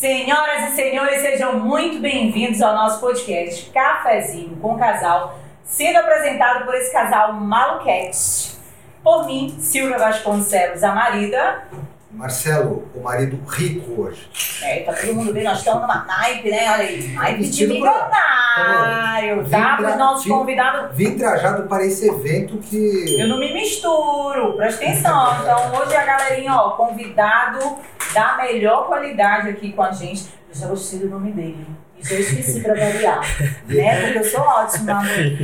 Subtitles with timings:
[0.00, 6.74] Senhoras e senhores, sejam muito bem-vindos ao nosso podcast Cafezinho com Casal, sendo apresentado por
[6.74, 8.56] esse casal maluquete.
[9.04, 11.64] Por mim, Silvia Vasconcelos, a marida.
[12.12, 14.28] Marcelo, o marido rico hoje.
[14.62, 16.70] É, tá todo mundo vendo, nós estamos numa naipe, né?
[16.72, 19.76] Olha aí, naipe de milionário, tá?
[19.76, 20.96] Para os nossos vim- convidados.
[20.96, 23.16] Vim trajado para esse evento que.
[23.18, 25.40] Eu não me misturo, presta atenção.
[25.40, 27.76] Então, hoje a galerinha, ó, convidado
[28.12, 30.24] da melhor qualidade aqui com a gente.
[30.52, 31.64] Eu já gostei do nome dele.
[31.96, 33.20] Isso eu esqueci pra variar.
[33.68, 34.00] né?
[34.02, 35.02] Porque eu sou ótima.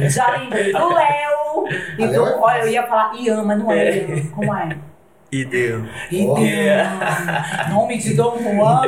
[0.09, 1.69] Já lembrei do Léo.
[1.99, 4.31] E do, é olha, eu ia falar Iama, não é Iama.
[4.35, 4.77] Como é?
[5.31, 5.83] Ideu.
[5.83, 6.39] Ó.
[6.39, 7.71] Iama.
[7.75, 8.83] Nome de Dom Juan,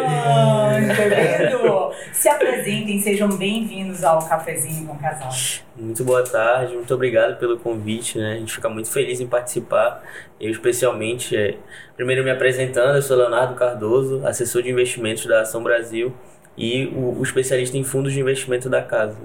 [0.97, 1.93] vendo?
[2.13, 5.31] Se apresentem, sejam bem-vindos ao Cafezinho com Casal.
[5.77, 8.35] Muito boa tarde, muito obrigado pelo convite, né?
[8.35, 10.01] A gente fica muito feliz em participar.
[10.41, 11.57] Eu, especialmente, é...
[11.97, 16.15] primeiro me apresentando, eu sou Leonardo Cardoso, assessor de investimentos da Ação Brasil
[16.57, 19.19] e o, o especialista em fundos de investimento da casa.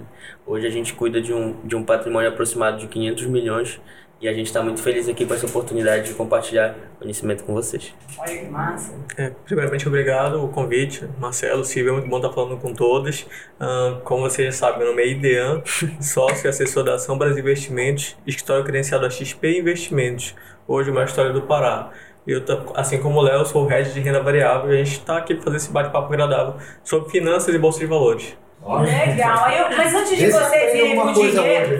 [0.46, 3.80] Hoje a gente cuida de um, de um patrimônio aproximado de 500 milhões
[4.24, 7.94] e a gente está muito feliz aqui com essa oportunidade de compartilhar conhecimento com vocês.
[8.18, 8.94] Olha que massa.
[9.18, 11.06] É, primeiramente, obrigado o convite.
[11.20, 13.28] Marcelo, Silvia, é muito bom estar falando com todos.
[13.60, 15.62] Ahn, como vocês já sabem, meu nome é Idean,
[16.00, 20.34] sócio e assessor da Ação Brasil Investimentos, escritório credenciado a XP Investimentos,
[20.66, 21.92] hoje uma história do Pará.
[22.26, 22.42] Eu,
[22.76, 25.36] assim como o Léo, sou o head de renda variável e a gente está aqui
[25.36, 28.38] para fazer esse bate-papo agradável sobre finanças e bolsa de valores.
[28.66, 29.52] Legal.
[29.52, 31.74] Eu- mas antes de se vocês irem pro dinheiro,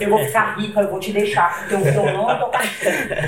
[0.00, 2.50] eu vou ficar rica, eu vou te deixar, porque o violão eu tô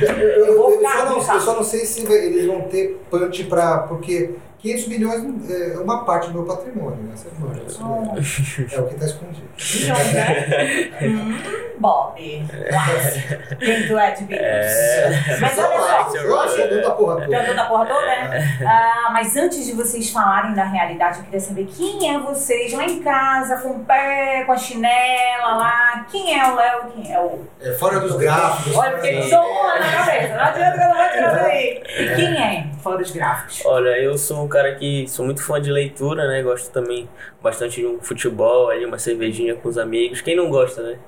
[0.00, 3.00] Eu, eu- Eu vou eu só não, eu só não sei se eles vão ter
[3.10, 3.78] punch pra.
[3.78, 4.30] Porque
[4.64, 7.12] 500 milhões é uma parte do meu patrimônio, né?
[7.14, 9.46] Você manja, é, é o que está escondido.
[9.74, 10.90] milhões, né?
[11.02, 11.38] hum,
[11.78, 12.46] Bob.
[12.70, 13.56] Clássico.
[13.58, 15.40] Quem tu é de Beatles?
[15.40, 16.16] Mas olha só.
[16.16, 17.42] Eu acho que é da porra toda.
[17.42, 18.58] deu da porra toda, né?
[18.66, 22.84] Ah, mas antes de vocês falarem da realidade, eu queria saber quem é vocês lá
[22.86, 26.06] em casa, com o pé, com a chinela lá.
[26.10, 26.84] Quem é o Léo?
[26.94, 27.38] Quem é o.
[27.60, 28.74] É fora dos gráficos.
[28.74, 30.34] Olha, porque fora- sou uma na cabeça.
[30.36, 31.82] Não adianta que eu não vou tirar daí.
[32.16, 33.62] Quem é fora dos gráficos?
[33.66, 36.42] Olha, eu sou um cara que sou muito fã de leitura, né?
[36.42, 37.08] Gosto também
[37.42, 40.20] bastante de um futebol, ali, uma cervejinha com os amigos.
[40.20, 40.98] Quem não gosta, né?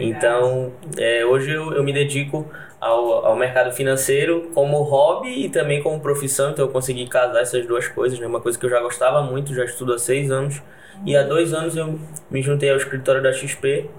[0.00, 2.46] Então, é, hoje eu, eu me dedico
[2.80, 7.66] ao, ao mercado financeiro como hobby e também como profissão, então eu consegui casar essas
[7.66, 8.26] duas coisas, né?
[8.26, 10.62] Uma coisa que eu já gostava muito, já estudo há seis anos.
[11.04, 11.98] E há dois anos eu
[12.30, 13.90] me juntei ao escritório da XP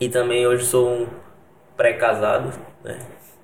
[0.00, 1.06] e também hoje sou um
[1.76, 2.52] pré-casado,
[2.82, 2.98] né?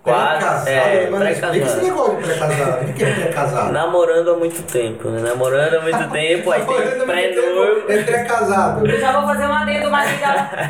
[0.04, 1.82] Pré-casado, é, mas explica esse pré-casado.
[1.82, 2.84] negócio de pré-casado.
[2.88, 3.72] O que é pré-casado?
[3.72, 5.20] Namorando há muito tempo, né?
[5.28, 7.92] Namorando há muito tempo, aí tem pré-noivo.
[7.92, 8.87] É pré-casado.
[8.87, 10.22] Eu já vou fazer um adendo, marido.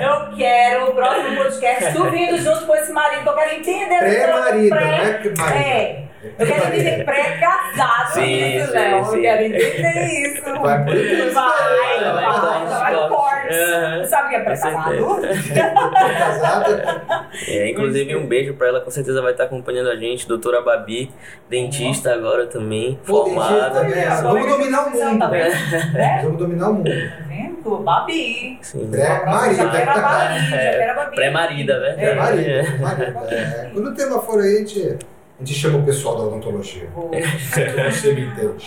[0.02, 3.22] Eu quero o próximo podcast tu vindo junto com esse marido.
[3.22, 3.98] que Eu quero entender.
[3.98, 5.58] Pré-marida, Pré- não é que marida.
[5.68, 6.07] É.
[6.38, 8.98] Eu quero entender pré-casado Sim, isso, sim, Léo.
[8.98, 10.42] Eu quero entender isso.
[10.44, 10.84] Vai.
[10.84, 13.08] Vai, Vai, vai, vai, vai, vai.
[13.08, 13.56] cortes.
[13.56, 14.04] Aham.
[14.04, 15.20] Sabe o que é Com pré-casado?
[15.90, 17.28] Pré-casado.
[17.46, 21.10] É, inclusive um beijo pra ela, com certeza vai estar acompanhando a gente, doutora Babi,
[21.48, 23.82] dentista agora também, Pô, formada.
[23.84, 24.06] né?
[24.22, 25.18] Vamos dominar o mundo.
[25.18, 25.96] Tá vendo?
[25.96, 26.90] É, Vamos dominar o mundo.
[26.90, 27.76] tá?
[27.84, 28.58] Babi.
[28.62, 28.90] Sim.
[28.90, 29.62] Pré-marida.
[30.56, 31.14] É, Babi.
[31.16, 31.94] Pré-marida.
[31.96, 32.62] Pré-marida.
[32.80, 33.34] marida.
[33.34, 33.70] É.
[33.72, 34.98] Quando o tema for aí, a gente,
[35.40, 36.88] a gente chama o pessoal da odontologia.
[37.92, 38.64] Você me entende.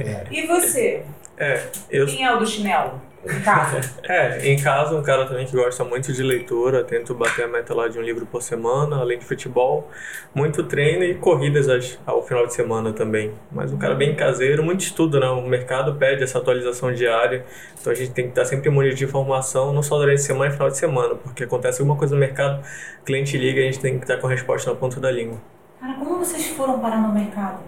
[0.00, 0.24] É.
[0.30, 1.02] E você?
[1.36, 3.00] É, eu Quem é o do chinelo?
[3.24, 3.80] Em casa?
[4.08, 7.74] É, em casa, um cara também que gosta muito de leitura, tento bater a meta
[7.74, 9.88] lá de um livro por semana, além de futebol,
[10.34, 13.32] muito treino e corridas às- ao final de semana também.
[13.52, 15.26] Mas um cara bem caseiro, muito estudo, né?
[15.28, 17.44] O mercado pede essa atualização diária,
[17.80, 20.50] então a gente tem que estar sempre imune de informação, não só durante a semana
[20.50, 22.62] e final de semana, porque acontece alguma coisa no mercado,
[23.04, 25.38] cliente liga e a gente tem que estar com a resposta na ponta da língua.
[25.80, 27.60] Cara, como vocês foram parar no mercado?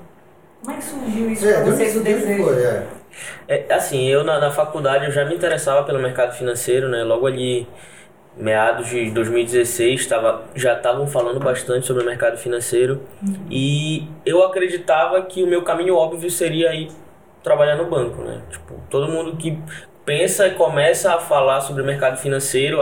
[0.61, 2.45] Como é que surgiu isso É, pra de vocês, o desejo?
[2.45, 2.63] foi?
[2.65, 2.87] É.
[3.49, 7.03] É, assim, eu na, na faculdade eu já me interessava pelo mercado financeiro, né?
[7.03, 7.67] Logo ali,
[8.37, 13.03] meados de 2016, tava, já estavam falando bastante sobre o mercado financeiro
[13.51, 16.91] e eu acreditava que o meu caminho óbvio seria ir
[17.43, 18.43] trabalhar no banco, né?
[18.51, 19.59] Tipo, todo mundo que
[20.05, 22.81] pensa e começa a falar sobre o mercado financeiro,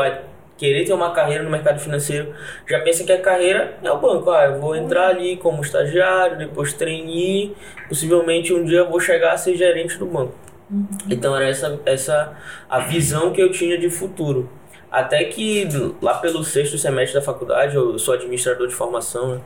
[0.58, 2.34] querer ter uma carreira no mercado financeiro,
[2.69, 4.31] já pensa que a carreira é o banco.
[4.31, 7.55] Ah, eu vou entrar ali como estagiário, depois trainee,
[7.88, 10.34] possivelmente um dia eu vou chegar a ser gerente do banco.
[11.08, 12.37] Então era essa, essa
[12.69, 14.50] a visão que eu tinha de futuro.
[14.90, 15.66] Até que
[16.02, 19.40] lá pelo sexto semestre da faculdade, eu sou administrador de formação, né?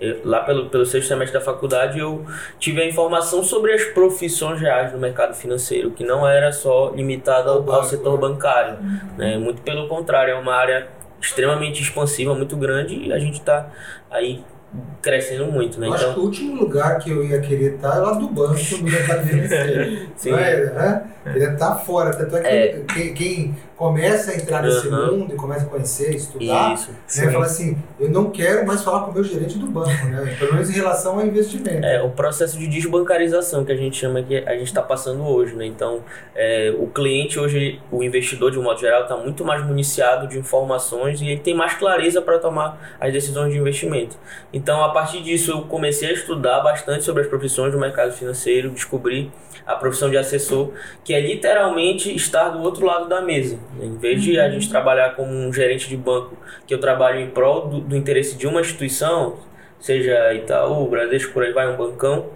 [0.00, 2.24] Eu- lá pelo, pelo sexto semestre da faculdade eu
[2.58, 7.50] tive a informação sobre as profissões reais do mercado financeiro, que não era só limitada
[7.50, 8.78] ao, ao setor bancário.
[9.18, 9.36] Né?
[9.36, 10.88] Muito pelo contrário, é uma área
[11.20, 13.68] extremamente expansiva, muito grande, e a gente está
[14.10, 14.42] aí
[15.02, 15.88] crescendo muito, né?
[15.88, 18.28] Eu acho que Então, o último lugar que eu ia querer estar é lá do
[18.28, 20.08] banco no mercado financeiro.
[20.16, 20.30] Sim.
[20.30, 21.10] Não é, né?
[21.24, 22.14] Queria estar fora.
[22.14, 22.82] Tanto é que É.
[22.94, 25.12] Quem, quem começa a entrar nesse Aham.
[25.12, 26.90] mundo e começa a conhecer, estudar, isso.
[26.90, 30.36] né, fala assim: eu não quero mais falar com o meu gerente do banco, né?
[30.38, 31.86] Pelo menos em relação ao investimento.
[31.86, 35.54] É, o processo de desbancarização que a gente chama que a gente está passando hoje,
[35.54, 35.64] né?
[35.64, 36.04] Então,
[36.34, 40.38] é, o cliente hoje, o investidor de um modo geral, está muito mais municiado de
[40.38, 44.18] informações e ele tem mais clareza para tomar as decisões de investimento.
[44.52, 48.68] Então, a partir disso, eu comecei a estudar bastante sobre as profissões do mercado financeiro,
[48.68, 49.32] descobri
[49.70, 50.72] a profissão de assessor,
[51.04, 53.58] que é literalmente estar do outro lado da mesa.
[53.80, 56.36] Em vez de a gente trabalhar como um gerente de banco,
[56.66, 59.38] que eu trabalho em prol do, do interesse de uma instituição,
[59.78, 62.26] seja Itaú, Bradesco, por aí vai, um bancão,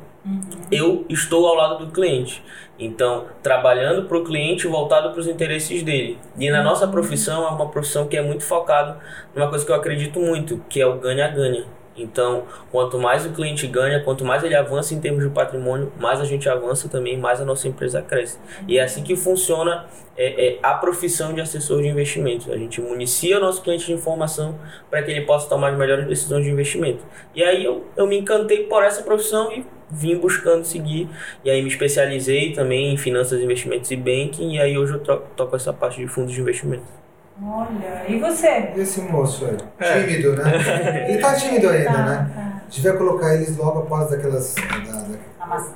[0.71, 2.43] eu estou ao lado do cliente.
[2.79, 6.19] Então, trabalhando para o cliente voltado para os interesses dele.
[6.39, 8.99] E na nossa profissão é uma profissão que é muito focado
[9.35, 11.67] numa coisa que eu acredito muito, que é o ganha-ganha.
[11.97, 16.21] Então, quanto mais o cliente ganha, quanto mais ele avança em termos de patrimônio, mais
[16.21, 18.39] a gente avança também, mais a nossa empresa cresce.
[18.67, 19.87] E é assim que funciona
[20.17, 22.53] é, é, a profissão de assessor de investimento.
[22.53, 24.59] A gente municia o nosso cliente de informação
[24.91, 27.05] para que ele possa tomar as melhores decisões de investimento.
[27.35, 31.09] E aí eu, eu me encantei por essa profissão e vim buscando seguir.
[31.45, 34.55] E aí me especializei também em finanças, investimentos e banking.
[34.55, 37.04] E aí hoje eu toco essa parte de fundos de investimento.
[37.43, 38.71] Olha, e você?
[38.77, 39.57] E esse moço aí?
[39.81, 40.01] É.
[40.03, 41.07] Tímido, né?
[41.11, 42.31] Ele tá tímido ainda, Tá, né?
[42.35, 42.61] tá.
[42.71, 44.55] Devia colocar eles logo após daquelas.
[44.55, 45.05] Da, da,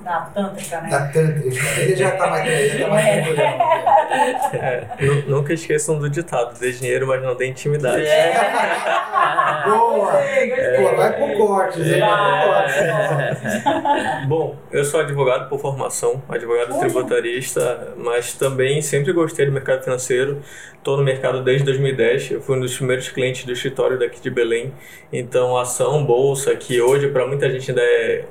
[0.05, 0.89] Na tântrica, né?
[0.91, 1.81] da tântrica.
[1.81, 2.47] Ele já tá mais.
[2.49, 3.07] Ele já tá mais
[4.55, 4.57] É.
[4.57, 8.05] É, nu- nunca esqueçam do ditado: dê dinheiro, mas não dê intimidade.
[8.05, 8.33] É.
[9.69, 10.13] Boa!
[10.77, 12.01] Pô, vai pro cortes, hein?
[12.01, 13.37] Vai.
[14.27, 16.81] Bom, eu sou advogado por formação, advogado Olha.
[16.81, 20.41] tributarista, mas também sempre gostei do mercado financeiro.
[20.77, 24.31] Estou no mercado desde 2010, eu fui um dos primeiros clientes do escritório daqui de
[24.31, 24.73] Belém.
[25.13, 28.25] Então, ação, bolsa, que hoje para muita gente ainda é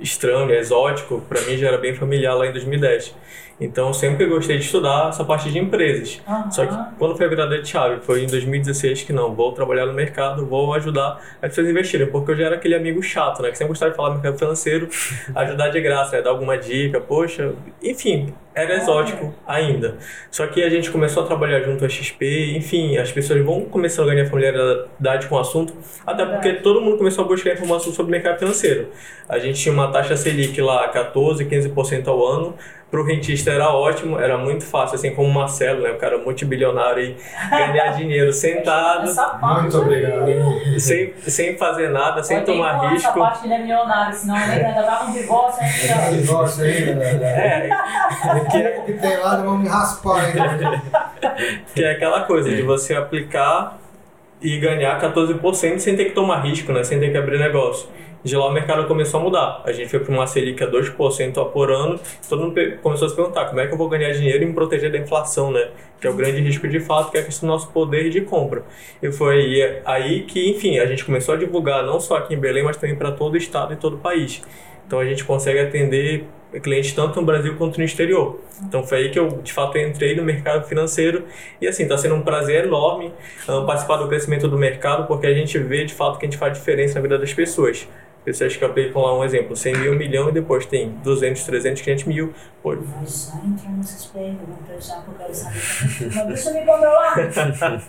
[0.00, 3.14] estranho, exótico, para mim já era bem familiar lá em 2010.
[3.58, 6.20] Então, sempre gostei de estudar essa parte de empresas.
[6.28, 6.50] Aham.
[6.50, 9.86] Só que quando foi a virada de chave, foi em 2016 que não, vou trabalhar
[9.86, 13.42] no mercado, vou ajudar as pessoas a investirem, porque eu já era aquele amigo chato,
[13.42, 14.88] né, que sempre gostava de falar do mercado financeiro,
[15.34, 19.96] ajudar de graça, né, dar alguma dica, poxa, enfim, era exótico ainda.
[20.30, 24.10] Só que a gente começou a trabalhar junto à XP, enfim, as pessoas vão começando
[24.10, 25.74] a ganhar familiaridade com o assunto,
[26.06, 28.88] até porque todo mundo começou a buscar informação sobre o mercado financeiro.
[29.28, 32.54] A gente tinha uma taxa Selic lá, 14, 15% ao ano,
[32.88, 36.18] para o rentista era ótimo, era muito fácil, assim como o Marcelo, né, o cara
[36.18, 37.16] multibilionário aí,
[37.50, 40.24] ganhar dinheiro sentado, Essa parte Muito obrigado.
[40.78, 43.18] sem, sem fazer nada, sem nem tomar Essa risco.
[43.18, 46.16] parte ele é milionário, senão ele ainda tá com divórcio ainda.
[46.16, 47.10] divórcio aí, né?
[47.22, 50.82] É, O que tem lá, vão me raspar ainda.
[51.74, 53.78] que é aquela coisa de você aplicar
[54.40, 56.84] e ganhar 14% sem ter que tomar risco, né?
[56.84, 57.88] sem ter que abrir negócio.
[58.26, 59.62] De lá o mercado começou a mudar.
[59.64, 62.00] A gente foi para uma Selic a 2% ao por ano.
[62.28, 64.52] Todo mundo começou a se perguntar como é que eu vou ganhar dinheiro e me
[64.52, 65.68] proteger da inflação, né?
[66.00, 68.22] Que é o grande risco de fato, que é a questão do nosso poder de
[68.22, 68.64] compra.
[69.00, 72.36] E foi aí, aí que, enfim, a gente começou a divulgar não só aqui em
[72.36, 74.42] Belém, mas também para todo o estado e todo o país.
[74.84, 76.24] Então a gente consegue atender
[76.60, 78.40] clientes tanto no Brasil quanto no exterior.
[78.64, 81.24] Então foi aí que eu de fato entrei no mercado financeiro
[81.60, 83.12] e assim está sendo um prazer enorme
[83.46, 86.38] ah, participar do crescimento do mercado porque a gente vê de fato que a gente
[86.38, 87.86] faz diferença na vida das pessoas.
[88.26, 91.80] Pessoas que aplicam lá um exemplo, 100 mil, um milhão e depois tem 200, 300,
[91.80, 92.34] 500 mil.
[92.60, 96.12] Pô, Mas já entra nessas perguntas, já que eu quero saber.
[96.12, 97.14] Mas deixa eu me controlar.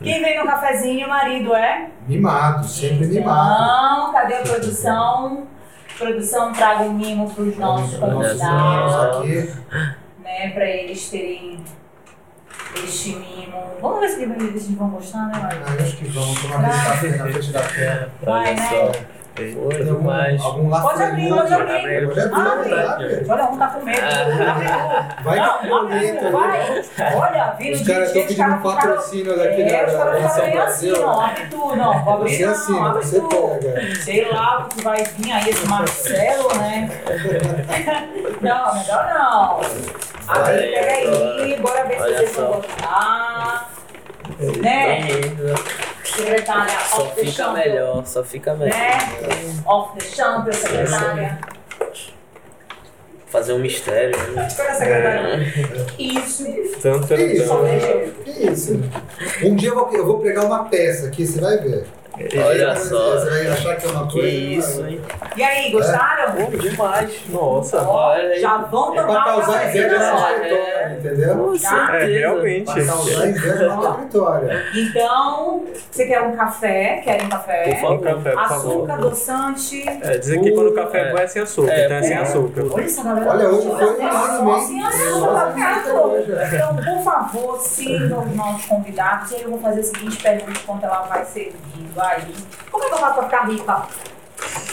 [0.03, 1.89] Quem vem no cafezinho, marido, é?
[2.07, 4.03] Mimado, sempre mimado.
[4.03, 5.47] Então, cadê a produção?
[5.97, 9.53] Produção, traga um mimo para os nossos convidados, aqui.
[10.23, 10.51] né?
[10.53, 11.63] Para eles terem
[12.75, 13.57] este mimo.
[13.81, 15.49] Vamos ver se eles vão gostar, né?
[15.51, 18.11] Ah, eu acho que vamos tomar uma vez na frente da tela.
[18.21, 18.69] Vai, Olha né?
[18.69, 19.16] só.
[19.37, 19.89] Foi Tem
[20.41, 22.07] algum, lá Pode abrir, pode abrir.
[22.07, 23.25] Pode abrir, Abre.
[23.29, 24.01] Olha, um tá com medo.
[24.01, 26.83] Abre, Vai Não, com não, boleto vai.
[27.15, 30.05] Olha, vindo Os de caras estão os pedindo um ficaram- patrocínio daqui É, os da
[30.05, 30.95] meio assim, Brasil.
[31.05, 31.21] ó.
[31.21, 32.03] Abre tu, não.
[32.19, 33.27] Você não, assina, abre você tu.
[33.61, 33.95] pega.
[34.01, 36.89] Sei lá o que vai vir aí, esse Marcelo, né?
[38.41, 39.61] Não, melhor não.
[40.27, 43.69] Abre, pega aí, bora ver se vocês vão gostar.
[44.61, 44.99] Né?
[46.17, 47.53] Secretária, Só off the fica champion.
[47.63, 48.75] melhor, só fica melhor.
[48.75, 48.97] Né?
[49.65, 51.39] Off the champion, secretária.
[53.27, 54.17] Fazer um mistério.
[54.31, 54.47] né?
[54.47, 55.53] Espera, secretária.
[55.99, 56.45] Isso.
[56.81, 57.53] tanto isso?
[58.25, 58.81] Isso?
[59.43, 61.85] Um dia eu vou, eu vou pregar uma peça aqui, você vai ver.
[62.45, 63.11] Olha só.
[63.19, 64.27] Você vai achar que é uma Que coisa.
[64.37, 65.01] isso, hein?
[65.35, 66.33] E aí, gostaram?
[66.33, 67.11] Pô, demais.
[67.29, 67.81] Nossa.
[67.81, 68.39] Ó, olha aí.
[68.41, 69.89] já vão É pra tomar causar inveja É.
[69.99, 71.37] território, entendeu?
[71.37, 71.57] Com Tá?
[71.69, 71.97] certeza.
[71.97, 72.65] É, realmente.
[72.73, 74.49] Pra causar inveja no território.
[74.75, 77.01] Então, você quer um café?
[77.03, 77.63] Quer um café?
[77.63, 77.93] Por favor.
[77.93, 78.55] Um café, por favor.
[78.71, 79.87] Açúcar, adoçante.
[79.87, 82.13] É, dizem que quando o café é bom é sem açúcar, É, então é sem
[82.17, 82.21] é.
[82.21, 82.63] açúcar.
[82.71, 83.29] Olha essa galera.
[83.31, 86.41] Olha, hoje foi Olha só, unânime, sem açúcar, cara.
[86.41, 86.55] é.
[86.55, 89.31] Então, por favor, sigam os nossos convidados.
[89.31, 92.35] E aí eu vou fazer a seguinte pergunta enquanto ela vai servindo aí.
[92.71, 93.81] Como é que eu faço pra ficar rica?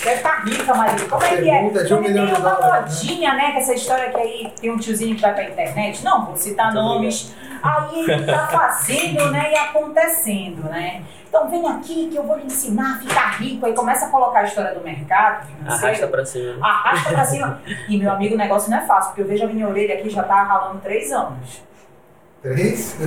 [0.05, 1.09] Deve ficar rica, Maria.
[1.09, 1.63] Como é que é?
[1.63, 3.53] Milhão tem uma dólares, modinha, né?
[3.53, 6.05] Que essa história que aí tem um tiozinho que vai pra internet.
[6.05, 7.35] Não, vou citar nomes.
[7.63, 9.53] Aí ele tá fazendo, né?
[9.53, 11.03] E acontecendo, né?
[11.27, 13.65] Então vem aqui que eu vou lhe ensinar a ficar rico.
[13.65, 15.49] Aí começa a colocar a história do mercado.
[15.67, 16.65] Arrasta pra cima.
[16.65, 17.63] Arrasta pra cima.
[17.89, 20.11] E meu amigo, o negócio não é fácil, porque eu vejo a minha orelha aqui
[20.11, 21.63] já tá ralando três anos.
[22.45, 22.95] Três?
[23.01, 23.07] Eu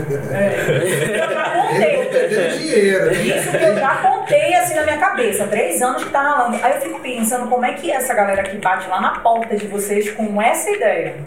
[1.20, 2.08] já Ele contei.
[2.08, 3.14] perdendo dinheiro.
[3.14, 3.38] hein?
[3.38, 5.46] Isso que eu já contei assim na minha cabeça.
[5.46, 6.58] Três anos que tá ralando.
[6.66, 9.68] Aí eu fico pensando como é que essa galera que bate lá na porta de
[9.68, 11.18] vocês com essa ideia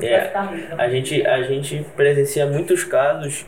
[0.00, 0.30] É,
[0.78, 3.44] a gente, a gente presencia muitos casos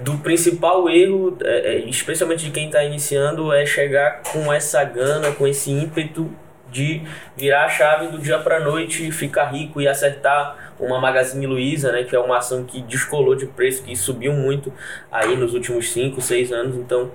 [0.00, 5.32] do principal erro, é, é, especialmente de quem está iniciando, é chegar com essa gana,
[5.32, 6.30] com esse ímpeto
[6.70, 7.02] de
[7.36, 12.04] virar a chave do dia para noite, ficar rico e acertar uma Magazine Luiza, né,
[12.04, 14.72] que é uma ação que descolou de preço, que subiu muito
[15.10, 16.76] aí nos últimos 5, 6 anos.
[16.76, 17.10] Então,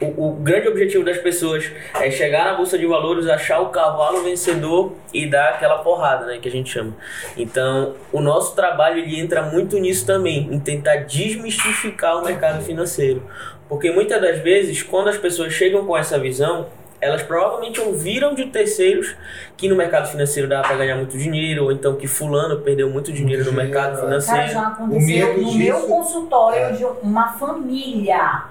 [0.00, 1.70] o, o grande objetivo das pessoas
[2.00, 6.38] é chegar na bolsa de valores, achar o cavalo vencedor e dar aquela porrada, né,
[6.40, 6.96] que a gente chama.
[7.36, 13.22] Então, o nosso trabalho ele entra muito nisso também, em tentar desmistificar o mercado financeiro.
[13.68, 16.66] Porque muitas das vezes, quando as pessoas chegam com essa visão,
[17.00, 19.16] elas provavelmente ouviram de terceiros
[19.56, 23.12] que no mercado financeiro dava para ganhar muito dinheiro, ou então que fulano perdeu muito
[23.12, 23.94] dinheiro no mercado é.
[23.96, 24.48] Cara, financeiro.
[24.52, 26.72] já O aconteceu no meu disso- consultório É.
[26.72, 28.44] de uma família.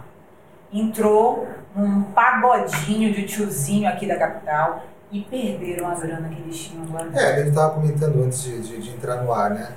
[0.71, 6.85] Entrou num pagodinho de tiozinho aqui da capital e perderam a grana que eles tinham
[6.85, 7.17] guardado.
[7.17, 9.71] É, a gente estava comentando antes de, de- de entrar no ar, né?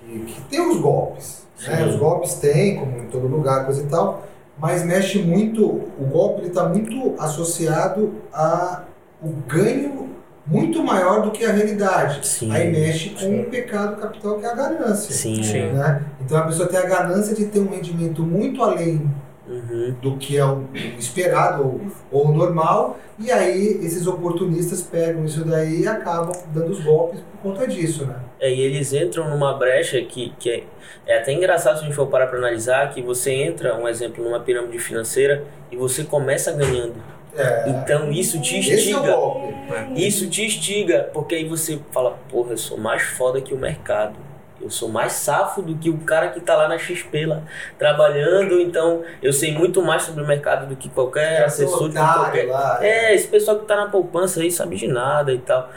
[0.00, 1.46] Que, que tem os golpes.
[1.64, 1.86] Né?
[1.86, 4.26] Os golpes tem, como em todo lugar, coisa e tal,
[4.58, 8.84] mas mexe muito, o golpe está muito associado a
[9.22, 10.10] o ganho
[10.46, 12.26] muito maior do que a realidade.
[12.26, 12.50] Sim.
[12.50, 15.14] Aí mexe com o pecado capital que é a ganância.
[15.14, 15.42] Sim.
[15.42, 15.72] Sim.
[15.72, 16.02] Né?
[16.20, 19.08] Então a pessoa tem a ganância de ter um rendimento muito além
[19.52, 19.94] Uhum.
[20.00, 20.64] do que é o
[20.98, 21.80] esperado ou,
[22.10, 27.20] ou o normal, e aí esses oportunistas pegam isso daí e acabam dando os golpes
[27.20, 28.16] por conta disso, né?
[28.40, 30.64] É, e eles entram numa brecha que, que é,
[31.06, 34.24] é até engraçado se a gente for parar para analisar, que você entra, um exemplo,
[34.24, 36.94] numa pirâmide financeira e você começa ganhando.
[37.36, 39.00] É, Então isso te é instiga.
[39.12, 39.54] golpe.
[39.96, 44.14] Isso te instiga, porque aí você fala, porra, eu sou mais foda que o mercado.
[44.62, 47.42] Eu sou mais safo do que o cara que tá lá na XP lá,
[47.78, 51.94] trabalhando, então eu sei muito mais sobre o mercado do que qualquer É, assessor de
[51.96, 52.46] qualquer.
[52.48, 55.70] lá, É, esse pessoal que tá na poupança aí sabe de nada e tal.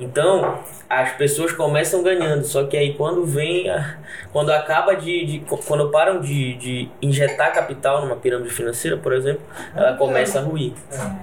[0.00, 0.58] Então,
[0.90, 3.98] as pessoas começam ganhando, só que aí quando vem, a-
[4.32, 9.42] quando acaba de, de- quando param de, de injetar capital numa pirâmide financeira, por exemplo,
[9.76, 10.72] ela começa a ruir.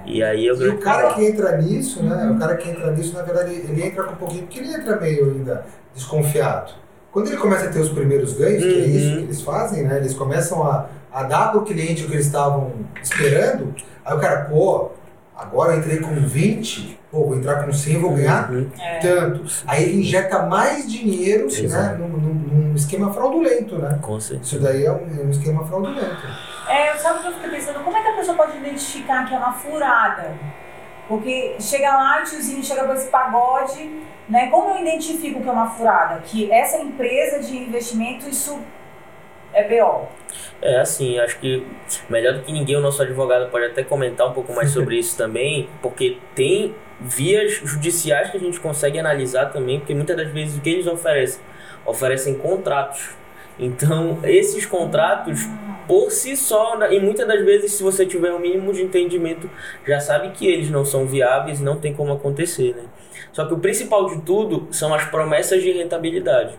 [0.06, 2.32] E aí eu E o cara que entra nisso, né?
[2.34, 4.96] O cara que entra nisso, na verdade, ele entra com um pouquinho, porque ele entra
[4.98, 6.72] meio ainda desconfiado.
[7.12, 8.96] Quando ele começa a ter os primeiros ganhos, que é Uhum.
[8.96, 9.98] isso que eles fazem, né?
[9.98, 13.74] Eles começam a, a dar pro cliente o que eles estavam esperando,
[14.06, 14.92] aí o cara, pô,
[15.36, 18.70] agora eu entrei com 20, pô, vou entrar com 100, vou ganhar Uhum.
[19.02, 19.44] tanto.
[19.66, 21.96] Aí ele injeta mais dinheiro, né?
[21.98, 22.34] Num, num-
[22.70, 23.98] num esquema fraudulento, né?
[24.02, 24.56] Com certeza.
[24.56, 26.28] Isso daí é um, é um esquema fraudulento.
[26.70, 27.80] É, sabe o que eu fiquei pensando?
[27.84, 30.32] Como é que a pessoa pode identificar que é uma furada?
[31.10, 33.90] Porque chega lá, o tiozinho chega com esse pagode,
[34.30, 34.48] né?
[34.52, 36.22] Como eu identifico que é uma furada?
[36.22, 38.60] Que essa empresa de investimento, isso
[39.52, 40.08] é BO.
[40.62, 41.66] É assim, acho que
[42.08, 45.18] melhor do que ninguém o nosso advogado pode até comentar um pouco mais sobre isso
[45.18, 50.58] também, porque tem vias judiciais que a gente consegue analisar também, porque muitas das vezes
[50.58, 51.42] o que eles oferecem?
[51.88, 53.10] Oferecem contratos.
[53.58, 55.42] Então, esses contratos,
[55.90, 59.50] por si só, né, e muitas das vezes, se você tiver um mínimo de entendimento,
[59.88, 62.84] já sabe que eles não são viáveis e não tem como acontecer, né?
[63.32, 66.54] Só que o principal de tudo são as promessas de rentabilidade.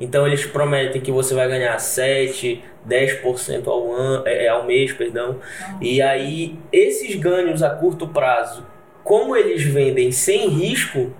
[0.00, 5.36] Então eles prometem que você vai ganhar 7, 10% ao, ano, é, ao mês, perdão.
[5.78, 8.66] E aí esses ganhos a curto prazo,
[9.04, 11.12] como eles vendem sem risco,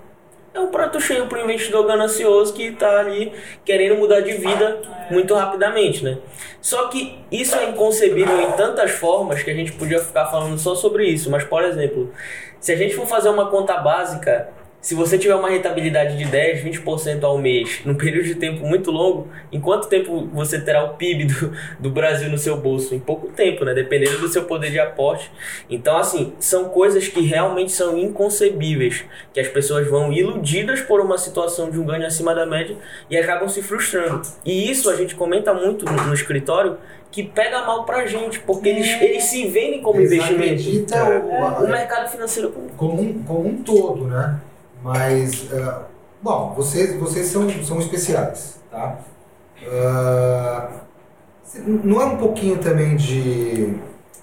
[0.53, 3.33] é um prato cheio para o investidor ganancioso que está ali
[3.65, 4.81] querendo mudar de vida
[5.11, 6.19] muito rapidamente, né?
[6.61, 10.75] Só que isso é inconcebível em tantas formas que a gente podia ficar falando só
[10.75, 11.31] sobre isso.
[11.31, 12.13] Mas, por exemplo,
[12.59, 14.49] se a gente for fazer uma conta básica
[14.81, 18.91] se você tiver uma rentabilidade de 10, 20% ao mês, num período de tempo muito
[18.91, 22.95] longo, em quanto tempo você terá o PIB do, do Brasil no seu bolso?
[22.95, 23.75] Em pouco tempo, né?
[23.75, 25.31] Dependendo do seu poder de aporte.
[25.69, 31.19] Então, assim, são coisas que realmente são inconcebíveis, que as pessoas vão iludidas por uma
[31.19, 32.77] situação de um ganho acima da média
[33.11, 34.23] e acabam se frustrando.
[34.45, 36.79] E isso a gente comenta muito no, no escritório,
[37.11, 40.43] que pega mal pra gente, porque eles, eles se vendem como Eles investimento.
[40.45, 44.41] acreditam O o, mercado financeiro como, um, como um todo, né?
[44.83, 45.87] Mas, ah,
[46.23, 48.99] bom, vocês, vocês são, são especiais, tá?
[49.71, 50.71] Ah,
[51.67, 53.79] não é um pouquinho também de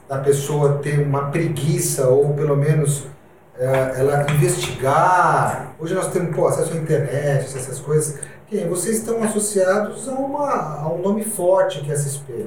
[0.07, 3.03] da pessoa ter uma preguiça ou pelo menos
[3.59, 5.75] eh, ela investigar.
[5.79, 8.19] Hoje nós temos pô, acesso à internet, essas coisas.
[8.47, 12.45] Que vocês estão associados a, uma, a um nome forte que é a SSP.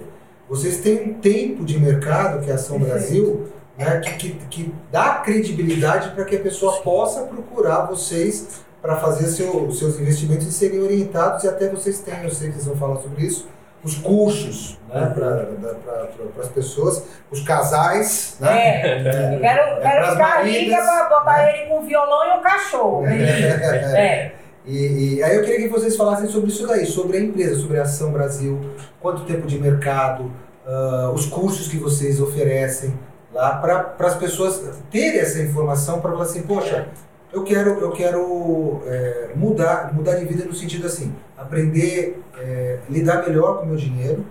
[0.48, 2.78] Vocês têm um tempo de mercado, que é a Ação.
[2.78, 3.46] Brasil,
[3.80, 9.26] né, que, que, que dá credibilidade para que a pessoa possa procurar vocês para fazer
[9.28, 12.66] seu, os seus investimentos e serem orientados, e até vocês têm, eu sei que vocês
[12.66, 13.48] vão falar sobre isso,
[13.82, 18.36] os cursos né, para as pessoas, os casais.
[18.38, 18.82] Né?
[18.82, 21.58] É, eu quero, É quero pras ficar rica maridas, pra botar né?
[21.58, 23.06] ele com um violão e um cachorro.
[23.06, 24.32] É.
[24.66, 27.78] E, e aí eu queria que vocês falassem sobre isso daí, sobre a empresa, sobre
[27.78, 28.60] a Ação Brasil,
[29.00, 30.30] quanto tempo de mercado,
[30.66, 32.94] ah, os cursos que vocês oferecem
[33.32, 36.88] lá para as pessoas terem essa informação para falar assim, poxa,
[37.32, 43.26] eu quero, eu quero é, mudar, mudar de vida no sentido assim, aprender é, lidar
[43.26, 44.24] melhor com o meu dinheiro.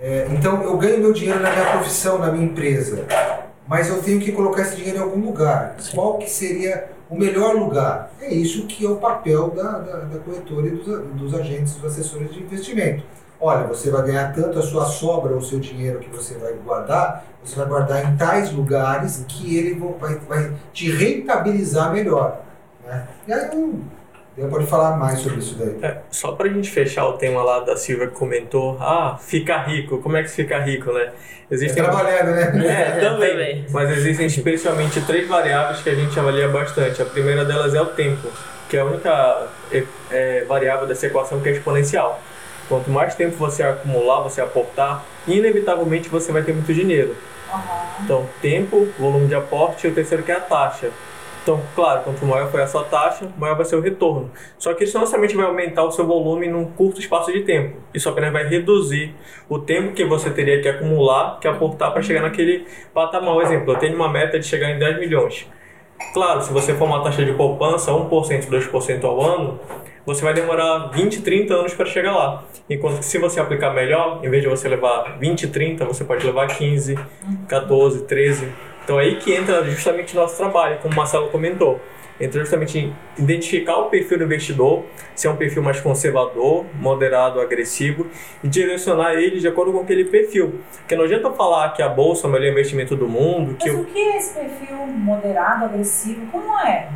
[0.00, 3.04] É, então eu ganho meu dinheiro na minha profissão, na minha empresa,
[3.66, 5.76] mas eu tenho que colocar esse dinheiro em algum lugar.
[5.94, 8.12] Qual que seria o melhor lugar?
[8.20, 11.84] É isso que é o papel da, da, da corretora e dos, dos agentes, dos
[11.90, 13.02] assessores de investimento.
[13.40, 17.24] Olha, você vai ganhar tanto a sua sobra, o seu dinheiro que você vai guardar,
[17.42, 22.40] você vai guardar em tais lugares que ele vai, vai te rentabilizar melhor.
[22.84, 23.06] Né?
[23.28, 23.80] E aí eu,
[24.36, 25.78] eu pode falar mais sobre isso daí.
[25.82, 29.98] É, só pra gente fechar o tema lá da Silvia que comentou, ah, ficar rico,
[29.98, 31.12] como é que se fica rico, né?
[31.50, 32.66] Existem Trabalhando, né?
[32.66, 33.30] É, também.
[33.30, 33.66] Também.
[33.70, 37.00] Mas existem especialmente três variáveis que a gente avalia bastante.
[37.00, 38.28] A primeira delas é o tempo,
[38.68, 42.20] que é a única é, é, variável dessa equação que é exponencial.
[42.68, 47.16] Quanto mais tempo você acumular, você aportar, inevitavelmente você vai ter muito dinheiro.
[47.50, 47.88] Aham.
[48.04, 50.90] Então, tempo, volume de aporte e o terceiro que é a taxa.
[51.48, 54.30] Então, claro, quanto maior for a sua taxa, maior vai ser o retorno.
[54.58, 57.78] Só que isso não somente vai aumentar o seu volume num curto espaço de tempo.
[57.94, 59.14] Isso apenas vai reduzir
[59.48, 63.34] o tempo que você teria que acumular, que aportar para chegar naquele patamar.
[63.34, 65.46] Um exemplo, eu tenho uma meta de chegar em 10 milhões.
[66.12, 69.58] Claro, se você for uma taxa de poupança 1%, 2% ao ano,
[70.08, 72.42] você vai demorar 20, 30 anos para chegar lá.
[72.70, 76.24] Enquanto que se você aplicar melhor, em vez de você levar 20, 30, você pode
[76.24, 76.98] levar 15,
[77.46, 78.48] 14, 13.
[78.82, 81.78] Então é aí que entra justamente o nosso trabalho, como o Marcelo comentou.
[82.18, 84.82] Entra justamente em identificar o perfil do investidor,
[85.14, 88.06] se é um perfil mais conservador, moderado, agressivo,
[88.42, 90.58] e direcionar ele de acordo com aquele perfil.
[90.78, 93.80] Porque não adianta falar que a bolsa é o melhor investimento do mundo, que Mas
[93.82, 96.26] o que é esse perfil moderado, agressivo?
[96.32, 96.88] Como é?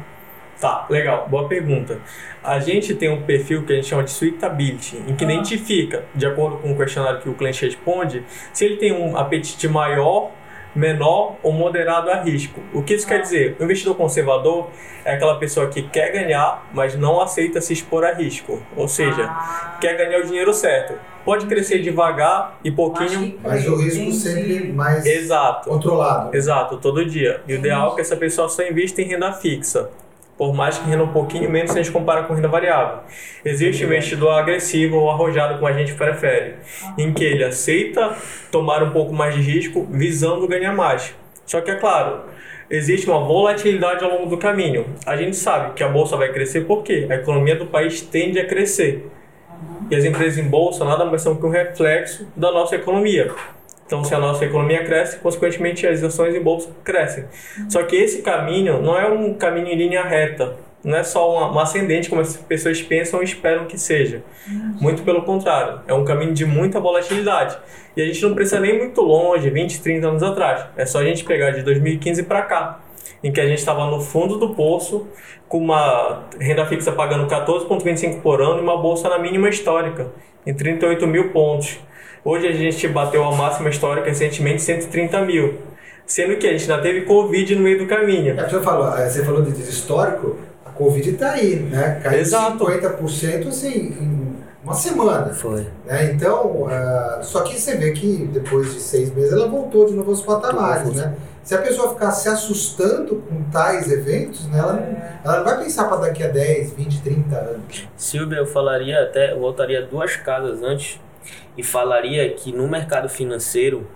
[0.62, 1.98] Tá, legal, boa pergunta.
[2.40, 5.32] A gente tem um perfil que a gente chama de suitability, em que Ah.
[5.32, 8.22] identifica, de acordo com o questionário que o cliente responde,
[8.52, 10.30] se ele tem um apetite maior,
[10.72, 12.60] menor ou moderado a risco.
[12.72, 13.22] O que isso quer Ah.
[13.22, 13.56] dizer?
[13.58, 14.70] O investidor conservador
[15.04, 18.62] é aquela pessoa que quer ganhar, mas não aceita se expor a risco.
[18.76, 20.94] Ou seja, Ah, quer ganhar o dinheiro certo.
[21.24, 23.36] Pode crescer devagar e pouquinho.
[23.42, 25.68] Mas o risco sempre mais Exato.
[25.68, 26.36] controlado.
[26.36, 27.40] Exato, todo dia.
[27.48, 29.90] E o ideal é que essa pessoa só invista em renda fixa.
[30.42, 33.04] Por mais que renda um pouquinho menos se a gente compara com renda variável.
[33.44, 36.54] Existe investidor agressivo ou arrojado, como a gente prefere,
[36.98, 38.16] em que ele aceita
[38.50, 41.14] tomar um pouco mais de risco visando ganhar mais.
[41.46, 42.22] Só que é claro,
[42.68, 44.86] existe uma volatilidade ao longo do caminho.
[45.06, 48.44] A gente sabe que a bolsa vai crescer porque a economia do país tende a
[48.44, 49.08] crescer.
[49.88, 53.32] E as empresas em bolsa nada mais são que um reflexo da nossa economia.
[53.92, 57.26] Então, se a nossa economia cresce, consequentemente as ações em bolsa crescem.
[57.68, 60.56] Só que esse caminho não é um caminho em linha reta.
[60.82, 64.22] Não é só uma, uma ascendente como as pessoas pensam e esperam que seja.
[64.80, 65.80] Muito pelo contrário.
[65.86, 67.58] É um caminho de muita volatilidade.
[67.94, 70.64] E a gente não precisa nem muito longe, 20, 30 anos atrás.
[70.74, 72.80] É só a gente pegar de 2015 para cá,
[73.22, 75.06] em que a gente estava no fundo do poço,
[75.46, 80.10] com uma renda fixa pagando 14,25 por ano e uma bolsa na mínima histórica,
[80.46, 81.78] em 38 mil pontos.
[82.24, 85.58] Hoje a gente bateu a máxima histórica recentemente, 130 mil.
[86.06, 88.38] Sendo que a gente ainda teve Covid no meio do caminho.
[88.38, 92.00] É, você, falou, é, você falou de histórico, a Covid está aí, né?
[92.02, 92.64] Caiu Exato.
[92.64, 95.34] 50% assim, em uma semana.
[95.34, 95.66] Foi.
[95.84, 96.12] Né?
[96.12, 100.10] Então, ah, só que você vê que depois de seis meses ela voltou de novo
[100.10, 101.14] aos patamares, né?
[101.42, 105.58] Se a pessoa ficar se assustando com tais eventos, né, ela, não- ela não vai
[105.64, 107.88] pensar para daqui a 10, 20, 30 anos.
[107.96, 111.00] Silvia, eu falaria até, eu voltaria duas casas antes
[111.56, 113.86] e falaria que no mercado financeiro,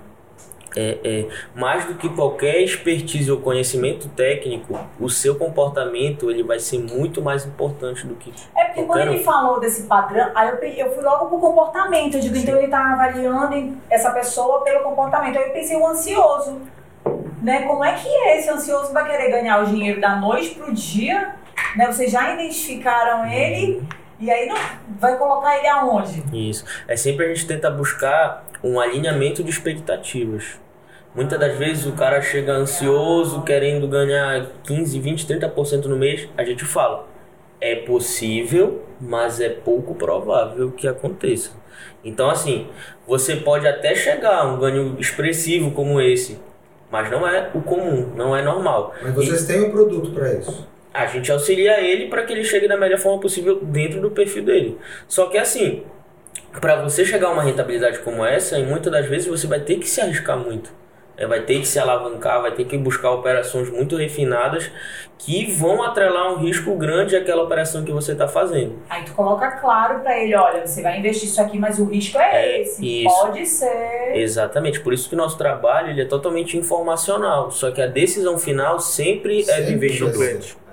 [0.76, 6.58] é, é, mais do que qualquer expertise ou conhecimento técnico, o seu comportamento ele vai
[6.58, 10.86] ser muito mais importante do que É porque quando ele falou desse padrão, aí eu,
[10.86, 12.16] eu fui logo pro comportamento.
[12.16, 15.38] Eu digo, então ele tá avaliando essa pessoa pelo comportamento.
[15.38, 16.60] Aí eu pensei o ansioso.
[17.42, 17.62] Né?
[17.62, 21.36] Como é que é esse ansioso vai querer ganhar o dinheiro da noite pro dia?
[21.74, 21.86] Né?
[21.86, 23.82] Vocês já identificaram ele
[24.18, 24.56] e aí não
[24.98, 26.22] vai colocar ele aonde?
[26.32, 26.64] Isso.
[26.88, 30.58] É sempre a gente tenta buscar um alinhamento de expectativas.
[31.14, 36.44] Muitas das vezes o cara chega ansioso, querendo ganhar 15, 20, 30% no mês, a
[36.44, 37.06] gente fala.
[37.58, 41.52] É possível, mas é pouco provável que aconteça.
[42.04, 42.68] Então, assim,
[43.06, 46.38] você pode até chegar a um ganho expressivo como esse,
[46.90, 48.94] mas não é o comum, não é normal.
[49.02, 50.68] Mas vocês têm um produto para isso.
[51.02, 54.44] A gente auxilia ele para que ele chegue da melhor forma possível dentro do perfil
[54.44, 54.78] dele.
[55.06, 55.82] Só que assim,
[56.60, 59.76] para você chegar a uma rentabilidade como essa, em muitas das vezes você vai ter
[59.78, 60.70] que se arriscar muito.
[61.18, 64.70] É, vai ter que se alavancar, vai ter que buscar operações muito refinadas
[65.18, 68.74] que vão atrelar um risco grande àquela operação que você está fazendo.
[68.90, 72.18] Aí tu coloca claro pra ele, olha, você vai investir isso aqui, mas o risco
[72.18, 73.04] é, É, esse.
[73.06, 73.18] isso.
[73.18, 74.12] Pode ser.
[74.14, 77.50] Exatamente, por isso que o nosso trabalho ele é totalmente informacional.
[77.50, 80.12] Só que a decisão final sempre, é do Sempre investidor.
[80.18, 80.32] vai ser.
[80.34, 80.65] Legal.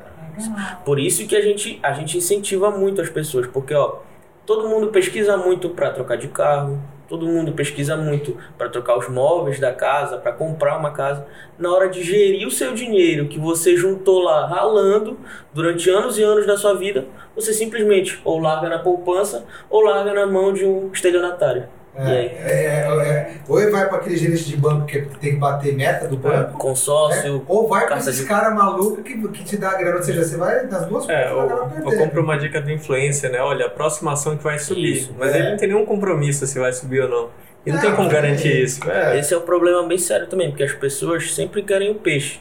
[0.83, 3.97] Por isso que a gente, a gente incentiva muito as pessoas, porque ó,
[4.45, 9.07] todo mundo pesquisa muito para trocar de carro, todo mundo pesquisa muito para trocar os
[9.07, 11.25] móveis da casa, para comprar uma casa.
[11.57, 15.17] Na hora de gerir o seu dinheiro que você juntou lá ralando
[15.53, 20.13] durante anos e anos da sua vida, você simplesmente ou larga na poupança ou larga
[20.13, 21.67] na mão de um estelionatário.
[21.95, 22.25] É, E aí?
[22.25, 25.75] é, é, é, ou ele vai para aquele gerente de banco que tem que bater
[25.75, 27.41] meta do banco, Consórcio, né?
[27.47, 29.97] ou vai para esses de- caras malucos que, que te dá a grana.
[29.97, 31.97] Ou seja, você vai nas duas É, ou, perdendo.
[31.99, 33.39] compra uma dica do influencer, né?
[33.41, 34.93] Olha, a próxima ação que vai subir.
[34.93, 35.15] Isso.
[35.19, 35.39] Mas É.
[35.39, 37.29] ele não tem nenhum compromisso se vai subir ou não.
[37.65, 38.89] E não É, tem como garantir é- isso.
[38.89, 39.19] É.
[39.19, 42.39] Esse é um problema bem sério também, porque as pessoas sempre querem o peixe.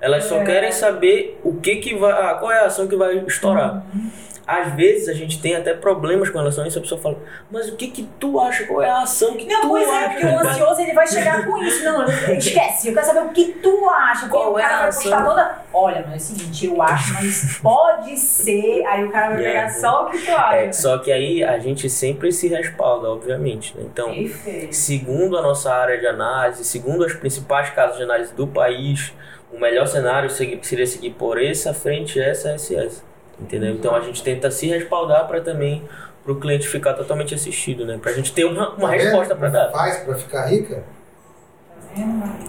[0.00, 0.44] Elas só É.
[0.44, 3.84] querem saber o que que vai, ah, qual é a ação que vai estourar.
[4.60, 7.16] Às vezes a gente tem até problemas com relação a isso, a pessoa fala,
[7.50, 8.64] mas o que que tu acha?
[8.66, 10.08] Qual é a ação que Não, tu pois é, acha?
[10.10, 11.84] porque o que vai-" ansioso ele vai chegar com isso.
[11.84, 12.04] Não,
[12.36, 14.28] esquece, eu quero saber o que tu acha.
[14.28, 15.24] Qual o é cara a vai ação?
[15.24, 15.62] toda.
[15.72, 18.84] Olha, mas é o seguinte, eu acho, mas pode ser.
[18.86, 20.56] Aí o cara vai pegar só o que tu acha.
[20.56, 23.76] É, só que aí a gente sempre se respalda, obviamente.
[23.76, 23.84] né?
[23.90, 24.74] Então, Perfeito.
[24.74, 29.12] segundo a nossa área de análise, segundo as principais casas de análise do país,
[29.52, 33.11] o melhor cenário seria seguir por essa frente, essa, essa essa.
[33.42, 33.72] Entendeu?
[33.74, 35.82] Então a gente tenta se respaldar para também
[36.22, 37.98] para o cliente ficar totalmente assistido, né?
[38.00, 39.70] Pra gente ter uma, uma Tá resposta para dar.
[39.72, 40.82] Faz para ficar rica?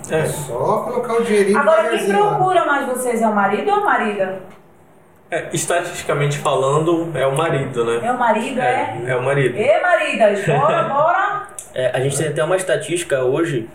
[0.09, 0.25] É É.
[0.27, 4.39] só colocar o dinheirinho Agora, quem procura mais vocês é o marido ou a marida?
[5.29, 8.07] É, estatisticamente falando, é o marido, né?
[8.07, 9.01] É o marido, é?
[9.05, 9.57] É, é o marido.
[9.57, 11.47] Ê, maridas, bora, bora.
[11.73, 13.67] É, a gente tem até uma estatística hoje.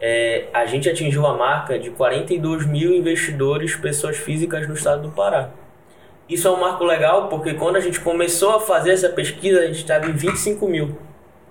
[0.00, 5.10] é, a gente atingiu a marca de 42 mil investidores, pessoas físicas no estado do
[5.10, 5.50] Pará.
[6.28, 9.66] Isso é um marco legal porque quando a gente começou a fazer essa pesquisa, a
[9.66, 10.96] gente estava em 25 mil.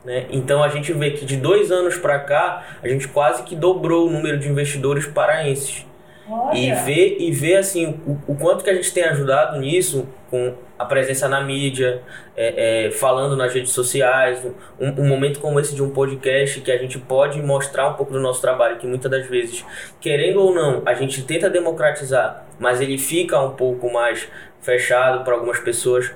[0.04, 0.26] Né?
[0.32, 4.08] Então a gente vê que de dois anos para cá, a gente quase que dobrou
[4.08, 5.86] o número de investidores paraenses.
[6.30, 6.58] Olha.
[6.58, 10.54] E ver, e ver assim, o, o quanto que a gente tem ajudado nisso, com
[10.80, 12.02] a presença na mídia,
[12.36, 14.44] é, é, falando nas redes sociais,
[14.80, 18.14] um, um momento como esse de um podcast que a gente pode mostrar um pouco
[18.14, 19.64] do nosso trabalho, que muitas das vezes,
[20.00, 24.28] querendo ou não, a gente tenta democratizar, mas ele fica um pouco mais
[24.62, 26.12] fechado para algumas pessoas,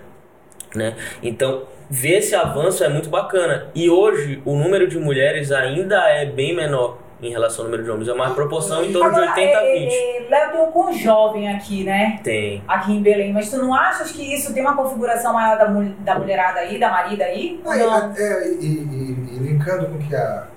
[0.73, 0.95] né?
[1.23, 3.67] Então, ver esse avanço é muito bacana.
[3.75, 7.89] E hoje, o número de mulheres ainda é bem menor em relação ao número de
[7.89, 8.07] homens.
[8.09, 9.91] É uma proporção em torno de Agora, 80 a é, 20.
[9.93, 12.19] é, é, Léo tem um com jovem aqui, né?
[12.23, 12.61] Tem.
[12.67, 13.31] Aqui em Belém.
[13.33, 16.77] Mas tu não achas que isso tem uma configuração maior da, mul- da mulherada aí,
[16.77, 17.59] da marida aí?
[17.63, 18.13] Ou Aí, não?
[18.15, 20.47] é, e, e- e linkando com o que a,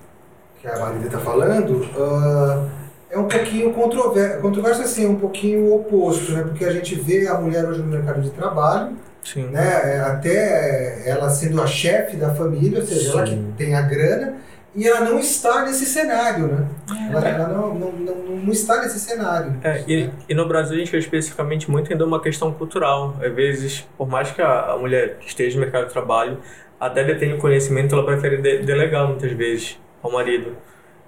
[0.60, 2.66] que a Marida está falando, ah,
[3.10, 6.42] é um pouquinho controverso, controverso assim, é um pouquinho oposto, né?
[6.42, 9.46] Porque a gente vê a mulher hoje no mercado de trabalho, Sim.
[9.46, 9.96] né?
[9.96, 13.54] é, Até ela sendo a chefe da família, ou seja, ela que Sim.
[13.56, 14.36] tem a grana,
[14.74, 16.68] e ela não está nesse cenário, né?
[17.10, 19.56] Ela, ela não, não, não, não está nesse cenário.
[19.64, 23.16] É, e, e no Brasil a gente vê especificamente muito ainda uma questão cultural.
[23.20, 26.38] Às vezes, por mais que a, a mulher esteja no mercado de trabalho,
[26.78, 30.56] até detém o conhecimento, ela prefere de, delegar muitas vezes ao marido.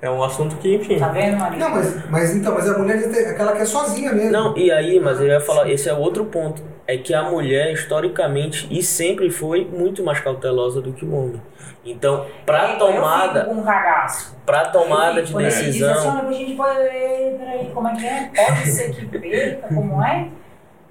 [0.03, 0.99] É um assunto que, enfim.
[0.99, 1.59] Tá vendo, Maria?
[1.59, 4.33] Não, mas, mas então, mas a mulher é aquela que é sozinha mesmo.
[4.33, 6.63] Não, e aí, mas eu ia falar, esse é outro ponto.
[6.87, 11.43] É que a mulher, historicamente, e sempre foi muito mais cautelosa do que o homem.
[11.85, 14.37] Então, pra Eu tomada, fico com um cagaço.
[14.45, 16.79] pra tomada Eu de diz assim, decisão, olha, gente pode.
[16.79, 18.31] Peraí, como é que é?
[18.35, 20.29] Pode ser que perca, como é?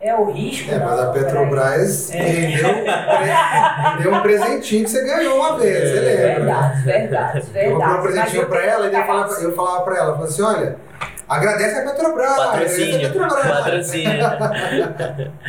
[0.01, 0.71] É o risco.
[0.71, 1.07] É, mas a.
[1.11, 2.17] Petrobras É.
[2.19, 6.35] rendeu, pre- deu um presentinho que você ganhou uma vez, você lembra?
[6.39, 7.73] Verdade, verdade, Eu verdade.
[7.73, 10.41] comprei um presentinho eu pra ela e eu falava, eu falava pra ela, falava assim,
[10.41, 10.75] olha,
[11.29, 13.47] agradece a Petrobras, patrocínio, a Petrobras.
[13.47, 14.19] patrocínio.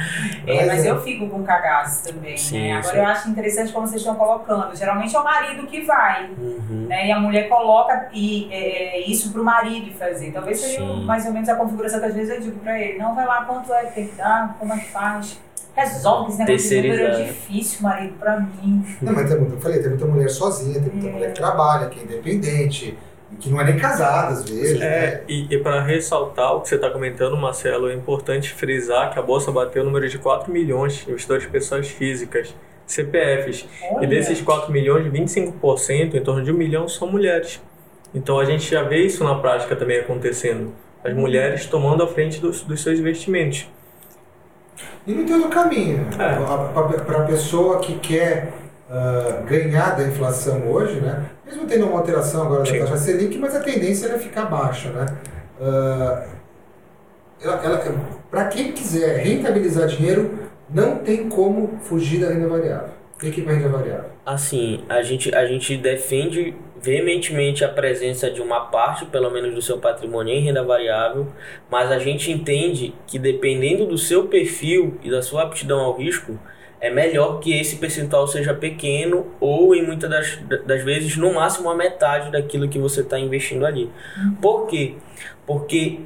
[0.46, 0.90] É, Mas é.
[0.90, 2.72] eu fico com cagaço também, Sim, né?
[2.78, 2.98] Agora sim.
[2.98, 4.74] eu acho interessante como vocês estão colocando.
[4.76, 6.86] Geralmente é o marido que vai, Uhum.
[6.88, 7.06] né?
[7.08, 10.32] E a mulher coloca e, é, isso pro marido fazer.
[10.32, 11.04] Talvez seja Sim.
[11.04, 12.98] mais ou menos a configuração que às vezes eu digo pra ele.
[12.98, 15.38] Não, vai lá, quanto é que tem que dar, como é que faz.
[15.76, 17.26] Resolve esse negócio de número é Terceirizar.
[17.34, 18.84] difícil, marido, pra mim.
[19.00, 21.12] Não, mas tem, muito- eu falei, tem muita mulher sozinha, tem muita É.
[21.12, 22.98] mulher que trabalha, que é independente,
[23.38, 24.86] que não é nem casada às vezes, né?
[24.86, 29.18] É, e, e para ressaltar o que você está comentando, Marcelo, é importante frisar que
[29.18, 32.54] a Bolsa bateu o número de 4 milhões de investidores pessoas físicas,
[32.86, 33.66] CPFs.
[33.92, 34.04] Olha.
[34.04, 37.60] E desses 4 milhões, 25%, em torno de 1 milhão, são mulheres.
[38.14, 40.72] Então a gente já vê isso na prática também acontecendo.
[41.04, 43.68] As mulheres tomando a frente dos, dos seus investimentos.
[45.06, 46.06] E não tem outro caminho.
[46.18, 47.04] É.
[47.04, 48.52] Para a pessoa que quer
[48.90, 51.24] ah, ganhar da inflação hoje, né?
[51.46, 52.80] Mesmo tendo uma alteração agora da Sim.
[52.80, 55.06] taxa Selic, mas a tendência é ficar baixa, né?
[55.60, 56.26] Ah,
[57.40, 57.78] ela, ela,
[58.30, 62.90] para quem quiser rentabilizar dinheiro, não tem como fugir da renda variável.
[63.18, 64.10] Tem que ir para renda variável.
[64.24, 69.60] Assim, a gente, a gente defende veementemente a presença de uma parte, pelo menos, do
[69.60, 71.26] seu patrimônio em renda variável,
[71.70, 76.38] mas a gente entende que dependendo do seu perfil e da sua aptidão ao risco,
[76.80, 81.68] é melhor que esse percentual seja pequeno ou, em muitas das, das vezes, no máximo
[81.70, 83.90] a metade daquilo que você está investindo ali.
[84.40, 84.94] Por quê?
[85.46, 86.00] Porque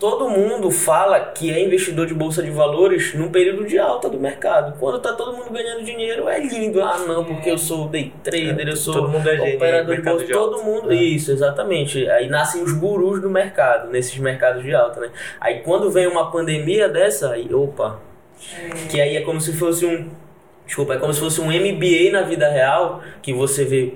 [0.00, 4.18] todo mundo fala que é investidor de bolsa de valores num período de alta do
[4.18, 4.76] mercado.
[4.80, 6.82] Quando tá todo mundo ganhando dinheiro, é lindo.
[6.82, 10.24] Ah, não, porque eu sou day trader, eu sou Todo mundo é operador de bolsa,
[10.24, 10.92] de todo mundo.
[10.92, 12.08] Isso, exatamente.
[12.10, 15.10] Aí nascem os gurus do mercado, nesses mercados de alta, né?
[15.38, 18.00] Aí quando vem uma pandemia dessa, aí, opa,
[18.88, 20.08] que aí é como se fosse um.
[20.66, 23.94] Desculpa, é como se fosse um MBA na vida real, que você vê.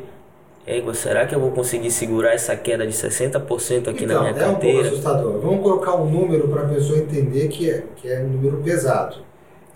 [0.66, 4.30] Égua, será que eu vou conseguir segurar essa queda de 60% aqui na então, minha
[4.30, 4.88] é um pouco carteira?
[4.88, 5.40] assustador.
[5.40, 9.16] Vamos colocar um número para a pessoa entender que é, que é um número pesado.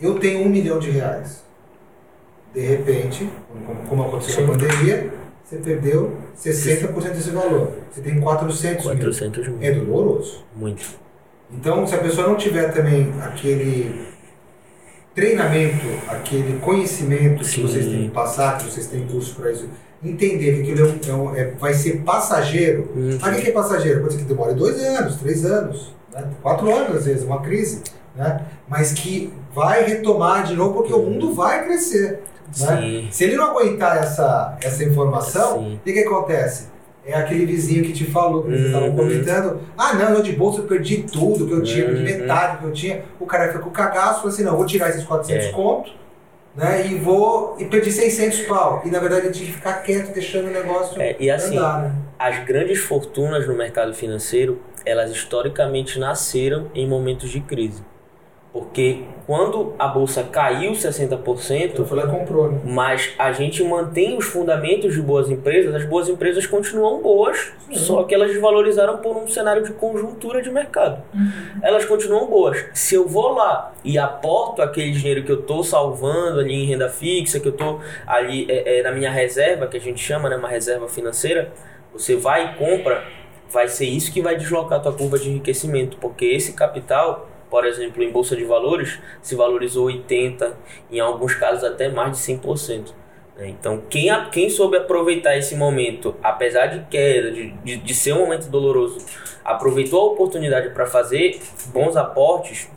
[0.00, 1.44] Eu tenho um milhão de reais.
[2.54, 5.12] De repente, como, como aconteceu com a pandemia,
[5.44, 7.72] você perdeu 60% desse valor.
[7.90, 8.94] Você tem 400 mil.
[8.96, 9.58] 400 mil.
[9.60, 10.44] É doloroso.
[10.56, 10.84] Muito.
[11.52, 14.08] Então, se a pessoa não tiver também aquele
[15.18, 17.54] treinamento, aquele conhecimento Sim.
[17.54, 19.68] que vocês têm que passar, que vocês têm curso para isso,
[20.02, 22.88] entender que aquilo é um- é é- vai ser passageiro.
[22.94, 23.18] Uhum.
[23.20, 24.00] Mas o que é passageiro?
[24.00, 26.24] Pode ser que demore dois anos, três anos, né?
[26.40, 27.82] quatro anos às vezes, uma crise,
[28.14, 28.42] né?
[28.68, 32.20] mas que vai retomar de novo porque o mundo vai crescer.
[32.60, 33.08] Né?
[33.10, 36.68] Se ele não aguentar essa, essa informação, o que, que acontece?
[37.10, 38.96] É aquele vizinho que te falou, que vocês estavam Uhum.
[38.96, 42.18] comentando, ah não, eu de bolsa eu perdi tudo que eu tinha, perdi Uhum.
[42.18, 43.02] metade que eu tinha.
[43.18, 45.50] O cara fica com o cagaço, falou assim, não, eu vou tirar esses 400 É.
[45.52, 45.90] conto,
[46.54, 48.82] né, e vou, e perdi 600 pau.
[48.84, 51.82] E na verdade ele tinha que ficar quieto, deixando o negócio É, e assim, andar,
[51.82, 51.92] né?
[52.18, 57.82] As grandes fortunas no mercado financeiro, elas historicamente nasceram em momentos de crise.
[58.52, 62.60] Porque quando a bolsa caiu 60%, Então e comprou, né?
[62.64, 68.04] mas a gente mantém os fundamentos de boas empresas, as boas empresas continuam boas, só
[68.04, 71.02] que elas desvalorizaram por um cenário de conjuntura de mercado.
[71.62, 72.64] Elas continuam boas.
[72.72, 76.88] Se eu vou lá e aporto aquele dinheiro que eu estou salvando ali em renda
[76.88, 80.36] fixa, que eu estou ali é, é, na minha reserva, que a gente chama, né,
[80.36, 81.52] uma reserva financeira,
[81.92, 83.04] você vai e compra,
[83.50, 87.64] vai ser isso que vai deslocar a tua curva de enriquecimento, porque esse capital por
[87.64, 90.52] exemplo, em bolsa de valores, se valorizou 80%,
[90.90, 92.92] em alguns casos até mais de 100%.
[93.36, 93.48] né?
[93.48, 98.20] Então, quem, quem soube aproveitar esse momento, apesar de queda, de, de, de ser um
[98.20, 98.98] momento doloroso,
[99.44, 101.40] aproveitou a oportunidade para fazer
[101.72, 102.68] bons aportes,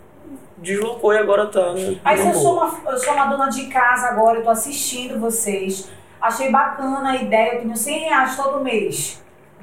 [0.57, 1.73] deslocou e agora tá.
[1.73, 4.49] né, Aí se eu sou, uma, eu sou uma dona de casa agora, eu tô
[4.49, 5.89] assistindo vocês,
[6.21, 9.20] achei bacana a ideia, eu tenho 100 reais todo mês.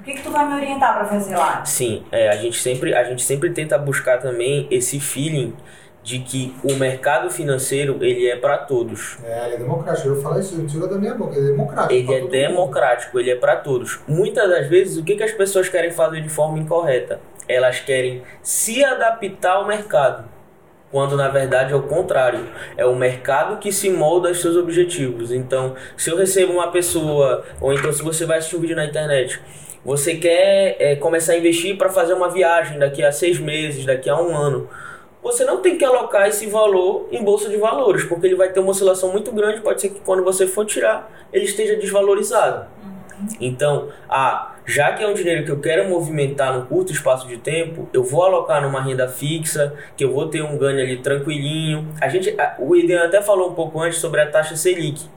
[0.09, 1.63] O que, que tu vai me orientar pra fazer lá?
[1.67, 5.55] Sim, é, a, gente sempre, a gente sempre tenta buscar também esse feeling
[6.03, 9.19] de que o mercado financeiro ele é para todos.
[9.23, 10.09] É, ele é democrático.
[10.09, 11.37] Eu falar isso, tira da minha boca.
[11.37, 11.93] Ele é democrático.
[11.93, 12.31] Ele é todo mundo.
[12.31, 14.01] democrático, ele é para todos.
[14.09, 17.21] Muitas das vezes, o que, que as pessoas querem fazer de forma incorreta?
[17.47, 20.25] Elas querem se adaptar ao mercado,
[20.91, 22.47] quando na verdade é o contrário.
[22.79, 25.33] É o mercado que se molda aos seus objetivos.
[25.33, 28.87] Então, se eu recebo uma pessoa, ou então se você vai assistir um vídeo na
[28.87, 29.39] internet,
[29.89, 34.11] Você quer é, começar a investir para fazer uma viagem daqui a seis meses, daqui
[34.11, 34.69] a um ano.
[35.23, 38.61] Você não tem que alocar esse valor em bolsa de valores, porque ele vai ter
[38.61, 39.63] uma oscilação muito grande.
[39.63, 42.67] Pode ser que quando você for tirar, ele esteja desvalorizado.
[43.41, 47.39] Então, ah, já que é um dinheiro que eu quero movimentar no curto espaço de
[47.39, 51.89] tempo, eu vou alocar numa renda fixa, que eu vou ter um ganho ali tranquilinho.
[51.99, 55.09] A gente, o Iden até falou um pouco antes sobre a taxa Selic.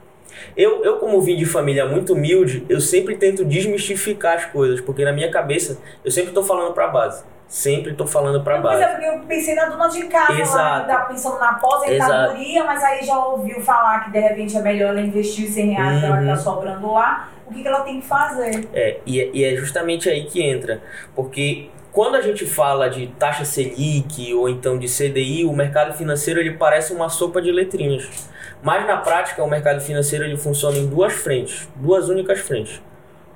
[0.55, 5.03] Eu, eu, como vim de família muito humilde, eu sempre tento desmistificar as coisas, porque
[5.03, 7.23] na minha cabeça eu sempre estou falando para a base.
[7.47, 8.77] Sempre estou falando para a base.
[8.77, 10.87] Pois é, porque eu pensei na dona de casa, Exato.
[10.87, 14.91] lá, tá pensando na aposentadoria, mas aí já ouviu falar que de repente é melhor
[14.91, 15.99] ela investir 100 reais uhum.
[15.99, 17.29] que ela tá sobrando lá.
[17.45, 18.69] O que, que ela tem que fazer?
[18.73, 20.81] É, e, é, e é justamente aí que entra.
[21.13, 26.39] Porque quando a gente fala de taxa Selic ou então de CDI, o mercado financeiro
[26.39, 28.29] ele parece uma sopa de letrinhas.
[28.61, 32.81] Mas na prática, o mercado financeiro ele funciona em duas frentes, duas únicas frentes.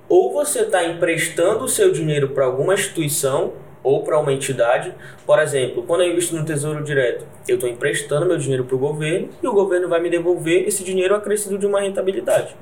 [0.08, 3.54] Ou você está emprestando o seu dinheiro para alguma instituição
[3.86, 4.92] ou para uma entidade.
[5.28, 8.80] Por exemplo, quando eu invisto no Tesouro Direto, eu estou emprestando meu dinheiro para o
[8.80, 12.56] governo e o governo vai me devolver esse dinheiro acrescido de uma rentabilidade.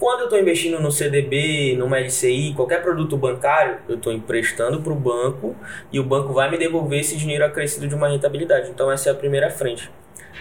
[0.00, 4.92] Quando eu estou investindo no CDB, numa LCI, qualquer produto bancário, eu estou emprestando para
[4.92, 5.54] o banco
[5.92, 8.70] e o banco vai me devolver esse dinheiro acrescido de uma rentabilidade.
[8.70, 9.90] Então essa é a primeira frente.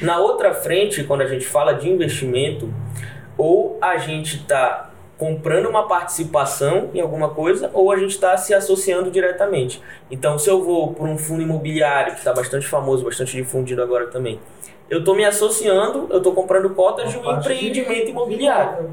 [0.01, 2.73] Na outra frente, quando a gente fala de investimento,
[3.37, 8.53] ou a gente está comprando uma participação em alguma coisa ou a gente está se
[8.53, 9.81] associando diretamente.
[10.11, 14.07] Então, se eu vou por um fundo imobiliário que está bastante famoso, bastante difundido agora
[14.07, 14.39] também,
[14.89, 18.89] eu estou me associando, eu estou comprando cotas de um empreendimento imobiliário.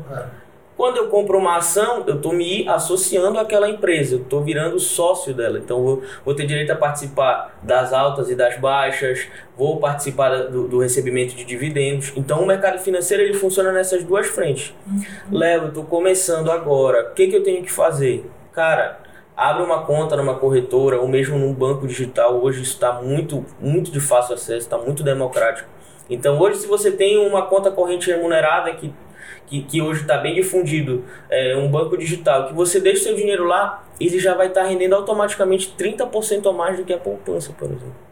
[0.81, 5.35] Quando eu compro uma ação, eu estou me associando àquela empresa, eu estou virando sócio
[5.35, 5.59] dela.
[5.59, 10.67] Então, vou, vou, ter direito a participar das altas e das baixas, vou participar do,
[10.67, 12.15] do recebimento de dividendos.
[12.17, 14.73] Então, o mercado financeiro ele funciona nessas duas frentes.
[14.87, 15.39] Uhum.
[15.39, 18.25] Léo, eu estou começando agora, o que, que eu tenho que fazer?
[18.51, 19.01] Cara,
[19.37, 22.43] abre uma conta numa corretora ou mesmo num banco digital.
[22.43, 25.69] Hoje isso está muito, muito de fácil acesso, está muito democrático.
[26.09, 28.91] Então, hoje, se você tem uma conta corrente remunerada que
[29.47, 33.45] que, que hoje está bem difundido, é, um banco digital, que você deixa seu dinheiro
[33.45, 37.53] lá, ele já vai estar tá rendendo automaticamente 30% a mais do que a poupança,
[37.59, 38.11] por exemplo.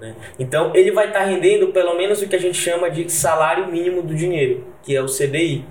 [0.00, 0.14] Né?
[0.38, 3.66] Então, ele vai estar tá rendendo pelo menos o que a gente chama de salário
[3.66, 5.64] mínimo do dinheiro, que é o CDI,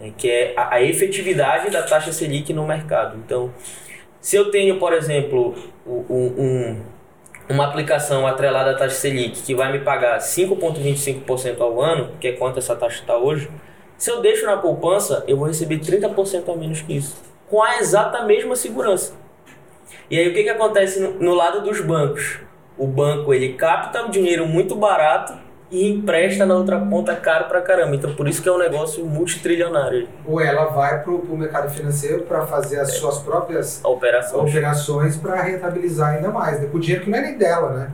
[0.00, 0.12] né?
[0.16, 3.18] que é a, a efetividade da taxa Selic no mercado.
[3.24, 3.52] Então,
[4.20, 6.82] se eu tenho, por exemplo, um, um,
[7.48, 12.32] uma aplicação atrelada à taxa Selic que vai me pagar 5,25% ao ano, que é
[12.32, 13.50] quanto essa taxa está hoje,
[14.02, 17.14] se eu deixo na poupança, eu vou receber 30% a menos que isso.
[17.48, 19.12] Com a exata mesma segurança.
[20.10, 22.40] E aí o que, que acontece no, no lado dos bancos?
[22.76, 25.34] O banco ele capta o dinheiro muito barato
[25.70, 27.94] e empresta na outra ponta caro pra caramba.
[27.94, 30.08] Então por isso que é um negócio multitrilionário.
[30.26, 32.92] Ou ela vai pro, pro mercado financeiro para fazer as é.
[32.94, 36.68] suas próprias operações, operações para rentabilizar ainda mais, né?
[36.72, 37.90] Com dinheiro que não é nem dela, né?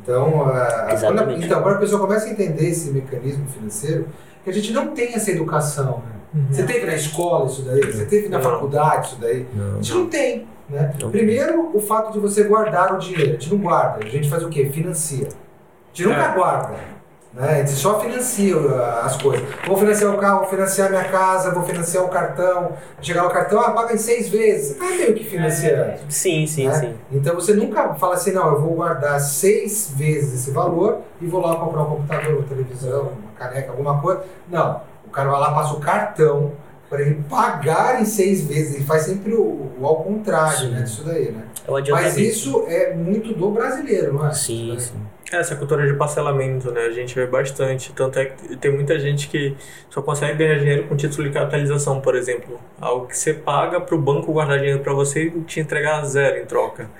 [0.00, 4.06] Então, a, quando, então, quando a pessoa começa a entender esse mecanismo financeiro,
[4.44, 6.02] que a gente não tem essa educação.
[6.06, 6.20] Né?
[6.34, 6.46] Uhum.
[6.50, 7.80] Você teve na escola isso daí?
[7.80, 9.46] Você teve na faculdade isso daí?
[9.54, 9.72] Não.
[9.72, 10.46] A gente não tem.
[10.68, 10.94] Né?
[11.00, 11.10] Não.
[11.10, 13.30] Primeiro, o fato de você guardar o dinheiro.
[13.30, 14.04] A gente não guarda.
[14.04, 14.70] A gente faz o quê?
[14.72, 15.26] Financia.
[15.26, 16.34] A gente nunca é.
[16.34, 16.90] guarda.
[17.32, 17.48] Né?
[17.48, 18.56] A gente só financia
[19.04, 19.46] as coisas.
[19.66, 22.72] Vou financiar o carro, vou financiar minha casa, vou financiar o cartão.
[23.00, 24.76] Chegar o cartão, ah, paga em seis vezes.
[24.76, 25.90] Tá meio que financiando.
[25.90, 26.00] É.
[26.08, 26.74] Sim, sim, né?
[26.74, 26.94] sim.
[27.12, 31.40] Então você nunca fala assim, não, eu vou guardar seis vezes esse valor e vou
[31.40, 34.22] lá comprar um computador, uma televisão, uma caneca, alguma coisa.
[34.48, 34.82] Não.
[35.06, 36.52] O cara vai lá, passa o cartão
[36.88, 38.74] para ele pagar em seis vezes.
[38.74, 40.82] Ele faz sempre o, o ao contrário, né?
[40.82, 41.44] Disso daí, né?
[41.66, 44.32] É Mas isso é muito do brasileiro, não é?
[44.32, 44.94] Sim, sim.
[45.32, 46.82] Essa cultura de parcelamento, né?
[46.82, 47.92] A gente vê bastante.
[47.92, 49.56] Tanto é que tem muita gente que
[49.88, 52.58] só consegue ganhar dinheiro com título de capitalização, por exemplo.
[52.80, 56.42] Algo que você paga para o banco guardar dinheiro para você e te entregar zero
[56.42, 56.90] em troca.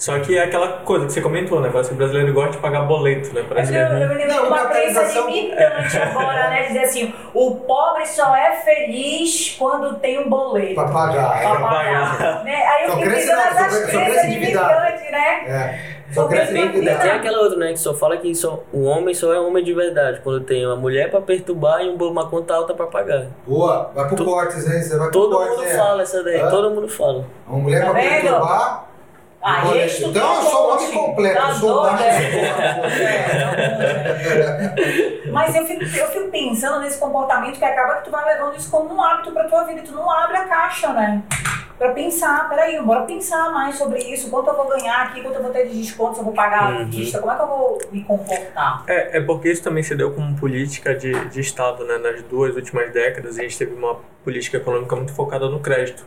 [0.00, 1.68] Só que é aquela coisa que você comentou, né?
[1.70, 3.44] Parece que o brasileiro gosta de pagar boleto, né?
[3.46, 6.68] Parece eu, eu me lembro de uma crença limitante agora, né?
[6.68, 10.74] Dizer assim, o pobre só é feliz quando tem um boleto.
[10.74, 11.42] Pra pagar.
[11.42, 12.44] Pra pagar.
[12.44, 12.62] Né?
[12.64, 15.44] Aí eu fico pensando nessas crenças limitantes, né?
[15.46, 16.00] É.
[16.14, 17.72] Só cresce tem, tem aquela outra, né?
[17.72, 20.20] Que só fala que só, o homem só é homem de verdade.
[20.24, 23.26] Quando tem uma mulher pra perturbar e uma conta alta pra pagar.
[23.46, 24.82] Boa, vai pro to, cortes, hein?
[24.82, 25.76] Você vai pro todo cortes, mundo é.
[25.76, 27.26] fala essa daí, todo mundo fala.
[27.46, 28.10] Uma mulher tá pra vendo?
[28.22, 28.89] perturbar
[29.42, 31.86] ah, então eu sou o homem completo, tá eu sou o
[35.32, 38.70] Mas eu fico, eu fico pensando nesse comportamento que acaba que tu vai levando isso
[38.70, 39.80] como um hábito pra tua vida.
[39.82, 41.22] Tu não abre a caixa, né?
[41.80, 45.42] Para pensar, peraí, bora pensar mais sobre isso, quanto eu vou ganhar aqui, quanto eu
[45.42, 46.90] vou ter de desconto, se eu vou pagar à Uhum.
[46.90, 48.84] vista, como é que eu vou me comportar?
[48.86, 51.96] É, é porque isso também se deu como política de, de Estado, né?
[51.96, 56.04] Nas duas últimas décadas, a gente teve uma política econômica muito focada no crédito,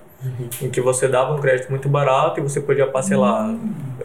[0.61, 3.49] em que você dava um crédito muito barato e você podia parcelar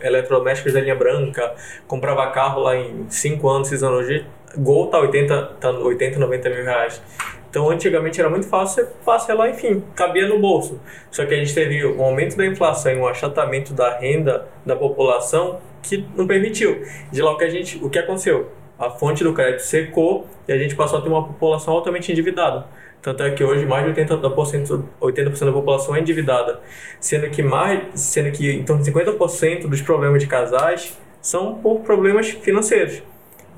[0.01, 1.55] eletrodomésticos da linha branca,
[1.87, 3.99] comprava carro lá em 5 anos, 6 anos.
[4.07, 4.27] Hoje,
[4.57, 7.03] Gol tá 80, tá 80, 90 mil reais.
[7.51, 10.81] Então, antigamente era muito fácil você parcelar, enfim, cabia no bolso.
[11.11, 14.77] Só que a gente teve um aumento da inflação e um achatamento da renda da
[14.77, 16.83] população que não permitiu.
[17.11, 18.51] De lá o que a gente, o que aconteceu?
[18.79, 22.67] A fonte do crédito secou e a gente passou a ter uma população altamente endividada.
[23.01, 26.61] Tanto é que hoje mais de 80%, 80% da população é endividada,
[27.01, 33.03] sendo que mais, sendo que de 50% dos problemas de casais são por problemas financeiros.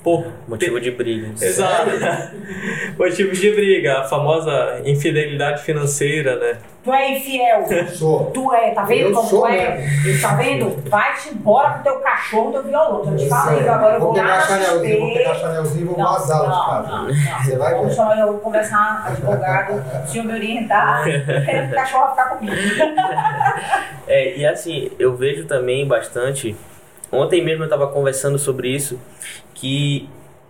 [0.02, 1.28] Por Motivo de briga.
[1.40, 1.90] Exato.
[2.98, 6.56] Motivos de briga, a famosa infidelidade financeira, né?
[6.82, 8.30] Tu é infiel, Sou.
[8.30, 9.86] tu é, tá vendo Eu como sou tu é?
[10.22, 10.82] Tá vendo?
[10.88, 13.04] Vai-te embora com teu cachorro, teu violão.
[13.04, 15.84] Eu te falei que agora eu vou pegar lá na chanelzinho, vou pegar chanelzinho e
[15.84, 17.44] vou vazar de casa.
[17.44, 17.94] Você vai Vamos ver.
[17.94, 21.04] chamar, eu vou conversar, advogado, se eu me orientar,
[21.44, 22.56] querendo que o cachorro ficar comigo.
[24.08, 26.56] É, e assim, eu vejo também bastante.
[27.12, 28.98] Ontem mesmo eu estava conversando sobre isso,
[29.60, 30.08] que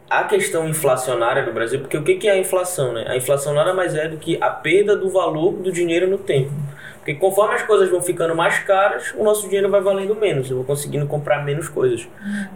[0.09, 3.07] a questão inflacionária do Brasil, porque o que que é a inflação, né?
[3.09, 6.51] A inflação nada mais é do que a perda do valor do dinheiro no tempo.
[6.97, 10.57] Porque conforme as coisas vão ficando mais caras, o nosso dinheiro vai valendo menos, eu
[10.57, 12.07] vou conseguindo comprar menos coisas.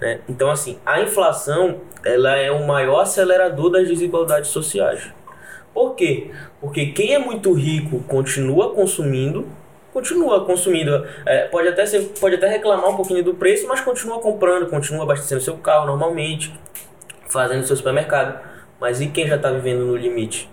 [0.00, 0.20] Né?
[0.28, 5.10] Então, assim, a inflação ela é o maior acelerador das desigualdades sociais.
[5.72, 6.30] Por quê?
[6.60, 9.46] Porque quem é muito rico continua consumindo,
[9.94, 11.06] continua consumindo.
[11.24, 15.04] É, pode, até ser, pode até reclamar um pouquinho do preço, mas continua comprando, continua
[15.04, 16.52] abastecendo seu carro normalmente,
[17.28, 18.38] fazendo seu supermercado.
[18.80, 20.50] Mas e quem já está vivendo no limite?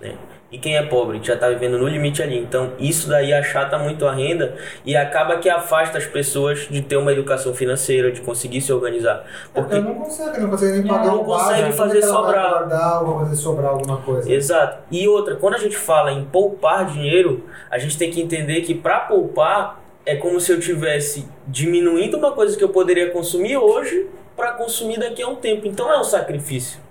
[0.00, 0.14] Né?
[0.54, 2.38] E quem é pobre, que já está vivendo no limite ali.
[2.38, 4.54] Então, isso daí achata muito a renda
[4.86, 9.24] e acaba que afasta as pessoas de ter uma educação financeira, de conseguir se organizar.
[9.52, 12.50] Porque não consegue, não consegue nem pagar Não consegue fazer é vai sobrar.
[12.50, 14.32] guardar ou fazer sobrar alguma coisa.
[14.32, 14.78] Exato.
[14.92, 18.76] E outra, quando a gente fala em poupar dinheiro, a gente tem que entender que
[18.76, 24.06] para poupar é como se eu tivesse diminuindo uma coisa que eu poderia consumir hoje
[24.36, 25.66] para consumir daqui a um tempo.
[25.66, 26.83] Então é um sacrifício.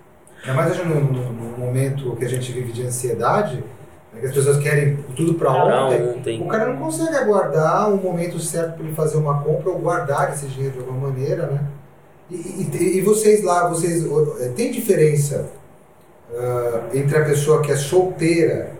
[0.44, 1.02] Ainda mais hoje no,
[1.58, 3.56] momento que a gente vive de ansiedade,
[4.14, 6.42] né, que as pessoas querem tudo para Pra ontem, ontem.
[6.42, 10.34] o cara não consegue aguardar o momento certo para ele fazer uma compra ou guardar
[10.34, 11.62] esse dinheiro de alguma maneira, né?
[12.30, 14.04] E, e- e vocês lá, vocês
[14.42, 15.50] eh, tem diferença
[16.36, 18.72] ah, entre a pessoa que é solteira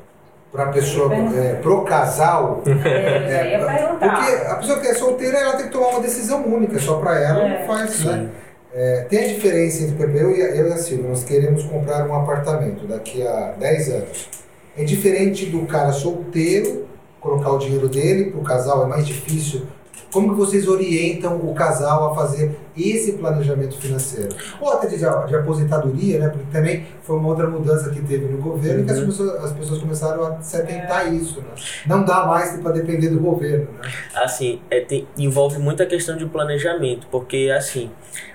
[0.52, 2.62] para a pessoa eh, pro casal?
[2.84, 4.00] É, ia perguntar.
[4.00, 7.20] Porque a pessoa que é solteira, ela tem que tomar uma decisão única, só para
[7.20, 7.60] ela, É.
[7.60, 8.30] não faz, né?
[8.74, 12.16] É, tem a diferença entre eu e, eu e a Silvia, nós queremos comprar um
[12.16, 14.30] apartamento daqui a 10 anos.
[14.76, 16.88] É diferente do cara solteiro,
[17.20, 19.68] colocar o dinheiro dele, para o casal é mais difícil.
[20.14, 24.30] Como que vocês orientam o casal a fazer esse planejamento financeiro?
[24.62, 26.30] Ou até de, de aposentadoria, né?
[26.30, 29.06] Porque também foi uma outra mudança que teve no governo que as Uhum.
[29.08, 31.48] pessoas, as pessoas começaram a se atentar a isso, né?
[31.88, 33.92] Não dá mais para depender do governo, né?
[34.16, 37.90] Assim, é, tem- envolve muita questão de planejamento, porque assim,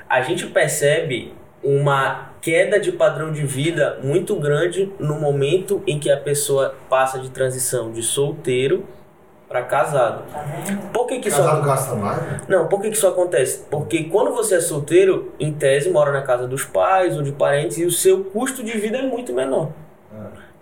[0.09, 6.11] a gente percebe uma queda de padrão de vida muito grande no momento em que
[6.11, 8.85] a pessoa passa de transição de solteiro
[9.49, 10.25] para casado.
[10.93, 12.41] Por que, que Casado gasta mais, né?
[12.47, 13.65] Não, por que, que isso acontece?
[13.71, 17.79] Porque quando você é solteiro, em tese, mora na casa dos pais ou de parentes
[17.79, 19.71] e o seu custo de vida é muito menor.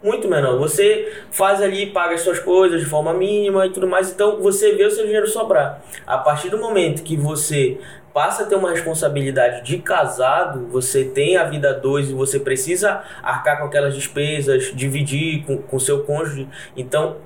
[0.03, 0.57] Muito menor.
[0.59, 4.77] Você faz ali, paga as suas coisas de forma mínima e tudo mais, então você
[4.77, 5.83] vê o seu dinheiro sobrar.
[6.07, 7.79] A partir do momento que você
[8.15, 13.03] passa a ter uma responsabilidade de casado, você tem a vida dois e você precisa
[13.23, 16.49] arcar com aquelas despesas, dividir com o seu cônjuge.
[16.77, 17.17] Então,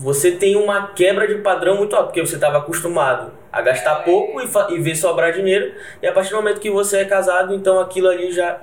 [0.00, 4.40] você tem uma quebra de padrão muito alta, porque você estava acostumado a gastar pouco
[4.40, 7.78] e, e ver sobrar dinheiro, e a partir do momento que você é casado, então
[7.78, 8.60] aquilo ali já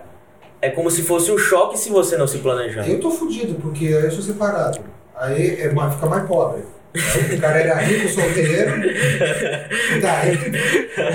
[0.59, 2.89] é como se fosse um choque se você não se planejar.
[2.89, 4.79] Eu tô fudido, porque aí eu sou separado.
[5.15, 6.63] Aí é fica mais pobre.
[6.95, 8.71] Aí o cara era rico, solteiro.
[10.01, 10.29] Tá, aí,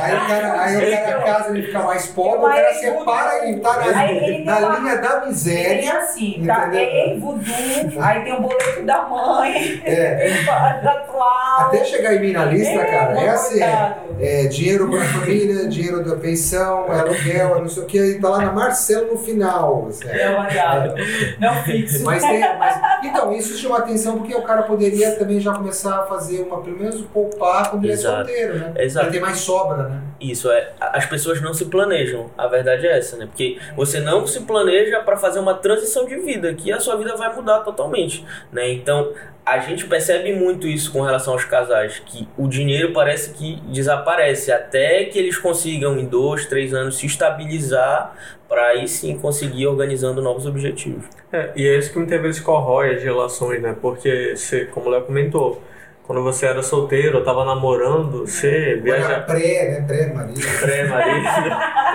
[0.00, 3.60] aí o cara, aí o cara casa ele fica mais pobre, o cara separa e
[3.60, 5.98] tá na, Aí ele na uma- linha da miséria.
[5.98, 6.66] assim, tá?
[6.68, 6.80] Entendeu?
[6.80, 10.50] É em voodoo, aí tem o boleto da mãe, É, tem o
[10.88, 11.60] atual.
[11.60, 13.62] até chegar em mim na lista, cara, é assim.
[13.62, 14.11] É, coitado.
[14.20, 17.98] É dinheiro para a família, dinheiro da pensão, é aluguel, é não sei o que,
[17.98, 19.86] e tá lá na Marcelo no final.
[19.88, 20.08] assim.
[20.08, 20.94] É variável,
[21.38, 22.04] não fixo.
[22.04, 26.02] Mas tem, mas- então, isso chama atenção porque o cara poderia também já começar a
[26.06, 28.72] fazer uma, pelo menos poupar quando ele é solteiro, né?
[28.78, 29.06] Exato.
[29.06, 30.00] Ele tem mais sobra, né?
[30.20, 32.30] Isso é, as pessoas não se planejam.
[32.38, 33.26] A verdade é essa, né?
[33.26, 37.16] Porque você não se planeja para fazer uma transição de vida, que a sua vida
[37.16, 38.70] vai mudar totalmente, né?
[38.72, 39.10] Então,
[39.44, 44.52] a gente percebe muito isso com relação aos casais, que o dinheiro parece que desaparece
[44.52, 48.14] até que eles consigam em dois, três anos se estabilizar
[48.48, 51.04] para aí sim conseguir organizando novos objetivos.
[51.32, 53.74] É, e é isso que muitas vezes corrói as relações, né?
[53.80, 55.62] Porque, você, como o Léo comentou,
[56.06, 59.84] quando você era solteiro, ou tava namorando, você Era viaja pré, né?
[59.86, 60.40] Pré-marido.
[60.60, 61.28] pré-marido,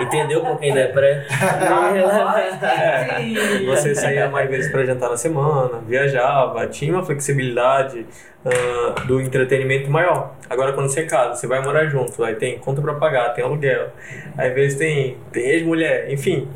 [0.02, 1.26] Entendeu por quem é pré?
[3.20, 3.66] Entendi.
[3.66, 8.06] você saía mais vezes para jantar na semana, viajava, tinha uma flexibilidade
[8.44, 10.34] ah, do entretenimento maior.
[10.48, 13.88] Agora, quando você casa, você vai morar junto, aí tem conta para pagar, tem aluguel,
[14.36, 16.48] aí às vezes tem, tem ex-mulher, enfim.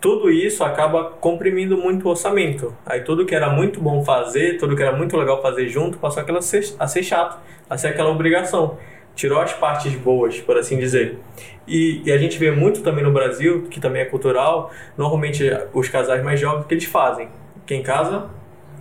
[0.00, 2.74] Tudo isso acaba comprimindo muito o orçamento.
[2.84, 6.22] Aí tudo que era muito bom fazer, tudo que era muito legal fazer junto, passou
[6.22, 7.38] aquela ser, a ser chato,
[7.68, 8.78] a ser aquela obrigação.
[9.14, 11.18] Tirou as partes boas, por assim dizer.
[11.66, 15.88] E, e a gente vê muito também no Brasil, que também é cultural, normalmente os
[15.88, 17.28] casais mais jovens, que eles fazem?
[17.66, 18.28] Quem casa,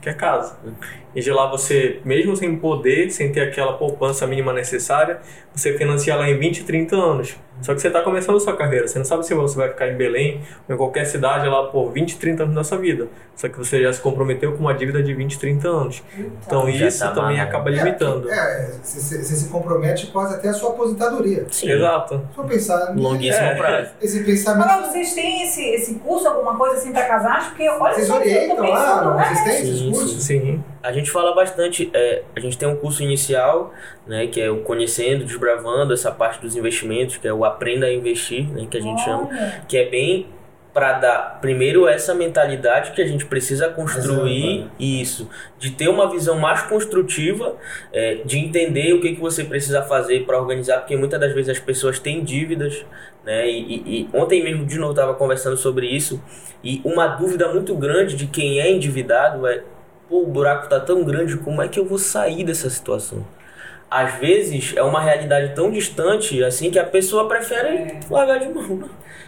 [0.01, 0.57] quer casa.
[1.15, 5.19] E de lá você, mesmo sem poder, sem ter aquela poupança mínima necessária,
[5.53, 7.37] você financia ela em 20, 30 anos.
[7.61, 9.87] Só que você está começando a sua carreira, você não sabe se você vai ficar
[9.87, 13.07] em Belém ou em qualquer cidade lá por 20, 30 anos da sua vida.
[13.35, 16.03] Só que você já se comprometeu com uma dívida de 20, 30 anos.
[16.45, 17.49] Então Já isso tá também amarrado.
[17.49, 18.29] acaba limitando.
[18.29, 21.45] É, você, você se compromete quase até a sua aposentadoria.
[21.49, 21.71] Sim.
[21.71, 22.21] Exato.
[22.35, 23.55] For pensar Longuíssimo É.
[23.55, 23.89] prazo.
[24.01, 24.69] esse pensamento.
[24.69, 27.47] Agora, vocês têm esse, esse curso, alguma coisa assim pra casais?
[27.47, 29.15] Porque olha Vocês só, tô orientam lá?
[29.15, 29.23] né?
[29.25, 30.23] Vocês têm esses Sim, cursos?
[30.23, 30.63] Sim.
[30.87, 33.73] A gente fala bastante, é, a gente tem um curso inicial,
[34.05, 37.93] né, que é o Conhecendo, Desbravando, essa parte dos investimentos, que é o Aprenda a
[37.93, 39.63] Investir, né, que a gente chama, Olha.
[39.67, 40.27] que é bem
[40.73, 46.37] para dar, primeiro, essa mentalidade que a gente precisa construir, isso, de ter uma visão
[46.37, 47.55] mais construtiva,
[47.93, 51.49] é, de entender o que, que você precisa fazer para organizar, porque muitas das vezes
[51.49, 52.85] as pessoas têm dívidas,
[53.23, 56.21] né, e, e- e ontem mesmo, de novo, estava conversando sobre isso,
[56.61, 59.63] e uma dúvida muito grande de quem é endividado é
[60.09, 63.25] pô, o buraco tá tão grande, como é que eu vou sair dessa situação?
[63.89, 68.77] Às vezes é uma realidade tão distante assim que a pessoa prefere largar de mão.
[68.77, 68.87] né?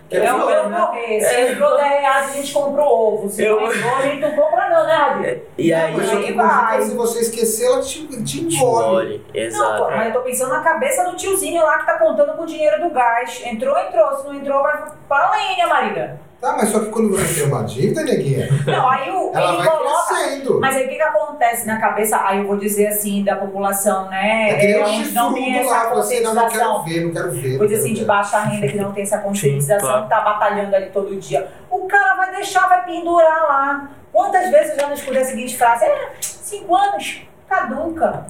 [0.10, 0.80] É É o meu né?
[0.80, 1.20] morrer.
[1.22, 1.52] Se É.
[1.52, 3.30] entrou 10 reais, a gente comprou ovo.
[3.30, 5.42] Se Eu- não entrou, a gente não compra não, né, Rabi?
[5.58, 6.82] E Não, aí, mas aí vai.
[6.82, 8.86] se você esquecer, ela te, te te engole.
[8.88, 9.26] engole.
[9.34, 9.84] Não, Exato.
[9.84, 12.46] pô, mas eu tô pensando na cabeça do tiozinho lá que tá contando com o
[12.46, 13.42] dinheiro do gás.
[13.46, 14.16] Entrou, entrou.
[14.18, 16.22] Se não entrou, vai pra lenha, Marília.
[16.40, 19.58] Tá, mas só que quando você tem uma dívida, neguinha, Não, aí o, ela ele
[19.58, 20.14] vai coloca...
[20.14, 20.60] crescendo.
[20.60, 22.22] Mas aí o que, que acontece na cabeça?
[22.24, 24.52] Aí eu vou dizer assim, da população, né?
[24.52, 26.84] É que é, não tem essa lá, você não, não quero conscientização.
[26.84, 27.58] ver, não quero ver.
[27.58, 30.04] Vou dizer não assim, de baixa renda que não tem essa conscientização, claro.
[30.04, 31.48] que tá batalhando ali todo dia.
[31.72, 33.90] O cara vai deixar, vai pendurar lá.
[34.12, 35.86] Quantas vezes eu já não escutei a seguinte frase?
[35.86, 38.26] É, cinco anos, caduca.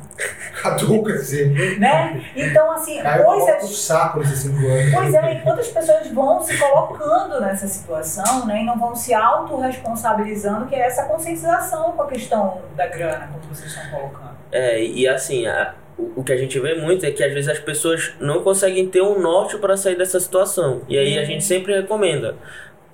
[0.61, 1.45] Caduca, assim.
[1.80, 2.24] né?
[2.36, 3.78] Então, assim, Caiu o coisas...
[3.78, 4.93] saco nesses cinco anos.
[4.93, 8.61] Pois é, e quantas pessoas vão se colocando nessa situação, né?
[8.61, 13.53] E não vão se autorresponsabilizando, que é essa conscientização com a questão da grana, como
[13.53, 14.38] vocês estão colocando.
[14.51, 17.59] É, e assim, a- o, que a gente vê muito é que às vezes as
[17.59, 20.82] pessoas não conseguem ter um norte para sair dessa situação.
[20.88, 22.36] E aí a gente sempre recomenda.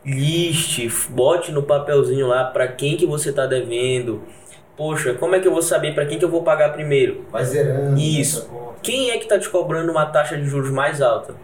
[0.06, 4.22] Liste, bote no papelzinho lá para quem que você tá devendo.
[4.76, 7.26] Poxa, como é que eu vou saber para quem que eu vou pagar primeiro?
[7.32, 8.00] Vai zerando.
[8.00, 8.40] Isso.
[8.40, 8.74] essa conta.
[8.82, 11.36] Quem é que está te cobrando uma taxa de juros mais alta?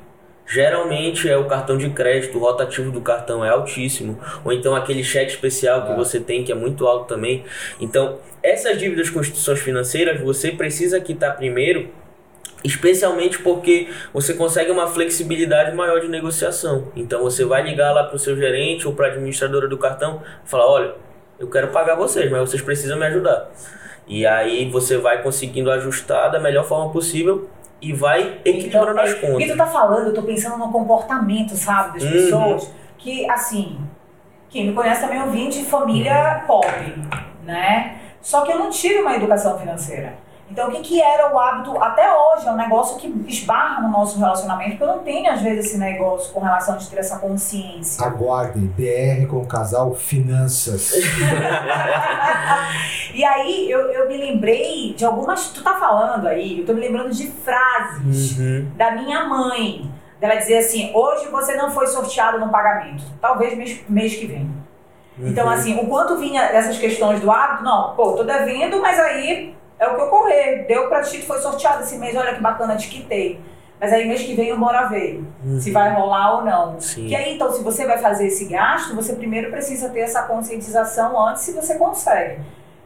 [0.51, 5.03] Geralmente é o cartão de crédito, o rotativo do cartão é altíssimo, ou então aquele
[5.03, 5.95] cheque especial que É.
[5.95, 7.45] você tem que é muito alto também.
[7.80, 11.89] Então, essas dívidas com instituições financeiras você precisa quitar primeiro,
[12.63, 16.88] especialmente porque você consegue uma flexibilidade maior de negociação.
[16.95, 20.21] Então, você vai ligar lá para o seu gerente ou para a administradora do cartão
[20.43, 20.93] e falar: olha,
[21.39, 23.49] eu quero pagar vocês, mas vocês precisam me ajudar.
[24.07, 27.47] E aí você vai conseguindo ajustar da melhor forma possível
[27.81, 29.57] e vai equilibrando as O que tu contas.
[29.57, 32.11] tá falando, eu tô pensando no comportamento, sabe, das Uhum.
[32.11, 32.71] pessoas.
[32.97, 33.79] Que, assim,
[34.49, 36.95] quem me conhece também, eu vim de família pobre,
[37.45, 37.95] né?
[38.21, 40.15] Só que eu não tive uma educação financeira.
[40.51, 43.89] Então, o que, que era o hábito, até hoje, é um negócio que esbarra no
[43.89, 47.19] nosso relacionamento, porque eu não tenho, às vezes, esse negócio com relação de ter essa
[47.19, 48.03] consciência.
[48.05, 50.91] Aguardem, BR com o casal Finanças.
[53.13, 55.49] E aí, eu, eu me lembrei de algumas.
[55.49, 58.37] Tu tá falando aí, eu tô me lembrando de frases.
[58.37, 58.71] Uhum.
[58.75, 59.91] da minha mãe.
[60.19, 63.03] Dela dizer assim, hoje você não foi sorteado no pagamento.
[63.21, 64.49] Talvez mês, mês que vem.
[65.17, 65.51] Então, Uhum.
[65.51, 69.88] assim, o quanto vinha dessas questões do hábito, não, pô, tô devendo, mas aí é
[69.88, 70.67] o que ocorrer.
[70.67, 73.39] Deu pra ti, foi sorteado esse mês, olha que bacana, te quitei.
[73.80, 75.23] Mas aí mês que vem o bora ver
[75.61, 76.73] se vai rolar ou não.
[76.73, 76.82] Uhum.
[76.82, 77.07] Sim.
[77.07, 81.17] Que aí, então, se você vai fazer esse gasto, você primeiro precisa ter essa conscientização
[81.27, 82.41] antes se você consegue.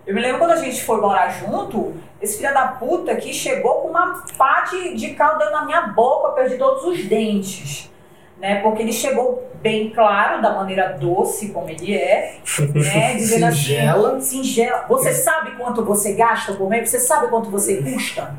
[0.06, 3.76] Eu me lembro quando a gente foi morar junto, esse filho da puta aqui chegou
[3.82, 7.90] com uma pá de, de cal dentro na minha boca, eu perdi todos os dentes.
[8.38, 8.62] né?
[8.62, 12.38] Porque ele chegou bem claro, da maneira doce como ele é,
[12.76, 13.16] né?
[13.16, 14.18] Dizendo Singela.
[14.18, 14.86] assim, singela.
[14.90, 16.90] Você sabe quanto você gasta por mês?
[16.90, 18.36] Você sabe quanto você custa?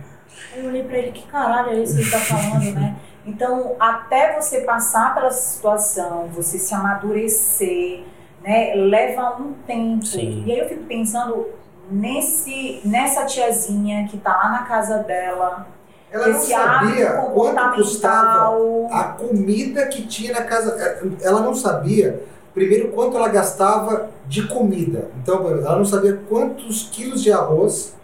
[0.52, 2.94] Aí eu olhei pra ele, que caralho é esse que ele tá falando, né?
[3.26, 8.02] Então, até você passar pela situação, você se amadurecer,
[8.42, 8.74] né?
[8.74, 10.04] Leva um tempo.
[10.04, 10.44] Sim.
[10.46, 11.46] E aí eu fico pensando
[11.90, 15.66] nesse, nessa tiazinha que tá lá na casa dela,
[16.14, 18.56] Ela não sabia quanto custava
[18.92, 21.00] a comida que tinha na casa.
[21.20, 22.22] Ela não sabia,
[22.54, 25.08] primeiro, quanto ela gastava de comida.
[25.20, 27.94] Então, ela não sabia quantos quilos de arroz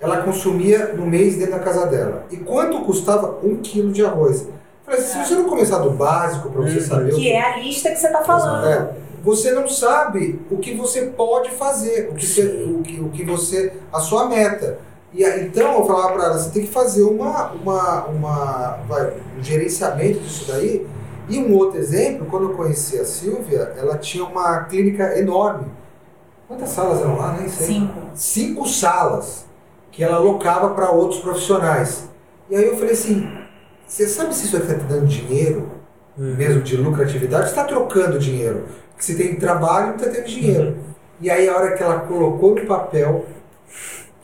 [0.00, 2.24] ela consumia no mês dentro da casa dela.
[2.30, 4.48] E quanto custava um quilo de arroz.
[4.84, 6.84] Falei, se você não começar do básico para você Uhum.
[6.84, 8.66] saber o Que é a lista que você tá falando.
[8.66, 8.90] É,
[9.22, 13.24] você não sabe o que você pode fazer, o que, você, o que, o que
[13.24, 13.72] você.
[13.92, 14.78] a sua meta.
[15.14, 19.12] E aí, então eu falava para ela, você tem que fazer uma, uma, uma, vai,
[19.38, 20.86] um gerenciamento disso daí.
[21.28, 25.66] E um outro exemplo, quando eu conheci a Silvia, ela tinha uma clínica enorme.
[26.48, 27.36] Quantas salas eram lá?
[27.38, 27.66] Nem sei.
[27.66, 28.00] Cinco.
[28.14, 29.46] Cinco salas
[29.90, 32.08] que ela alocava para outros profissionais.
[32.50, 33.26] E aí eu falei assim,
[33.86, 35.74] você sabe se isso aqui está te dando dinheiro?
[36.16, 36.36] Uhum.
[36.36, 38.66] mesmo de lucratividade, está trocando dinheiro.
[38.90, 40.76] Porque se tem trabalho, não está tendo dinheiro.
[41.20, 43.24] E aí, a hora que ela colocou no papel,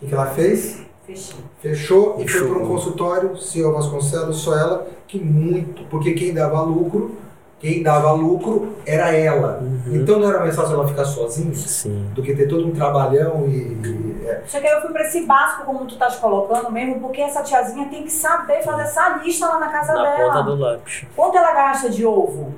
[0.01, 0.81] que, que ela fez?
[1.07, 1.37] Fechei.
[1.61, 2.49] Fechou e foi Fechou.
[2.55, 7.17] para um consultório, CEO Vasconcelos, só ela, que muito, porque quem dava lucro,
[7.59, 9.59] quem dava lucro era ela.
[9.61, 9.97] Uhum.
[9.97, 12.09] Então não era mais fácil ela ficar sozinha Sim.
[12.15, 13.51] do que ter todo um trabalhão e.
[13.51, 14.43] e- é.
[14.47, 17.43] Só que aí eu fui pra esse básico, como tu estás colocando mesmo, porque essa
[17.43, 20.29] tiazinha tem que saber fazer essa lista lá na casa Na dela.
[20.33, 21.05] ponta do lápis.
[21.17, 22.55] Quanto ela gasta de ovo,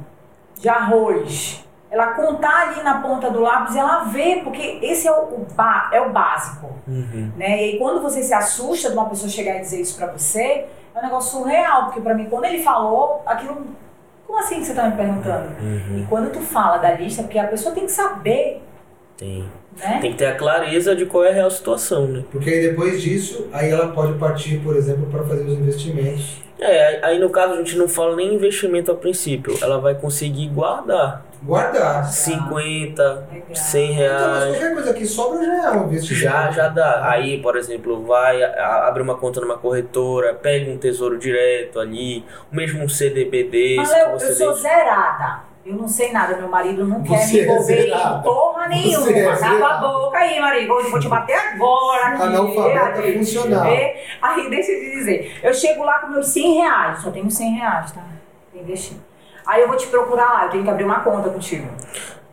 [0.60, 1.64] de arroz?
[1.92, 5.46] Ela contar ali na ponta do lápis e ela vê, porque esse é o, o
[5.54, 6.70] ba- é o básico.
[6.88, 7.30] Uhum.
[7.36, 7.50] Né?
[7.50, 10.64] E aí quando você se assusta de uma pessoa chegar e dizer isso pra você,
[10.94, 13.66] é um negócio surreal, porque pra mim, quando ele falou, aquilo.
[14.26, 15.48] Como assim que você tá me perguntando?
[15.60, 15.98] Uhum.
[15.98, 18.62] E quando tu fala da lista, porque a pessoa tem que saber,
[19.18, 19.44] Tem.
[19.78, 19.98] né?
[20.00, 22.24] Tem que ter a clareza de qual é a real situação, né?
[22.32, 26.40] Porque aí depois disso, aí ela pode partir, por exemplo, para fazer os investimentos.
[26.62, 29.56] É, aí no caso a gente não fala nem investimento a princípio.
[29.62, 32.04] Ela vai conseguir guardar Guardar.
[32.06, 33.02] 50,
[33.32, 33.54] Legal.
[33.54, 34.44] 100 Então, mas reais.
[34.56, 36.22] qualquer coisa que sobra já é um investimento.
[36.22, 37.10] Já, já dá.
[37.10, 42.54] Aí, por exemplo, vai, abre uma conta numa corretora, pega um tesouro direto ali, o
[42.54, 44.54] mesmo um CDB Mas eu, eu sou deixa.
[44.62, 45.40] zerada.
[45.64, 48.18] Eu não sei nada, meu marido não quer Você me é envolver zerada.
[48.18, 49.06] em porra nenhuma.
[49.06, 50.66] Você é Cala a boca aí, marido.
[50.68, 52.06] Vou, vou te bater agora.
[52.08, 52.22] aqui.
[52.22, 53.66] Analfabeta Aí, funcional.
[54.22, 55.40] Aí, deixa eu te dizer.
[55.40, 56.98] Eu chego lá com meus 100 reais.
[57.02, 58.02] Só tenho 100 reais, tá?
[58.52, 58.96] Investir.
[59.46, 60.44] Aí eu vou te procurar lá.
[60.46, 61.68] Eu tenho que abrir uma conta contigo.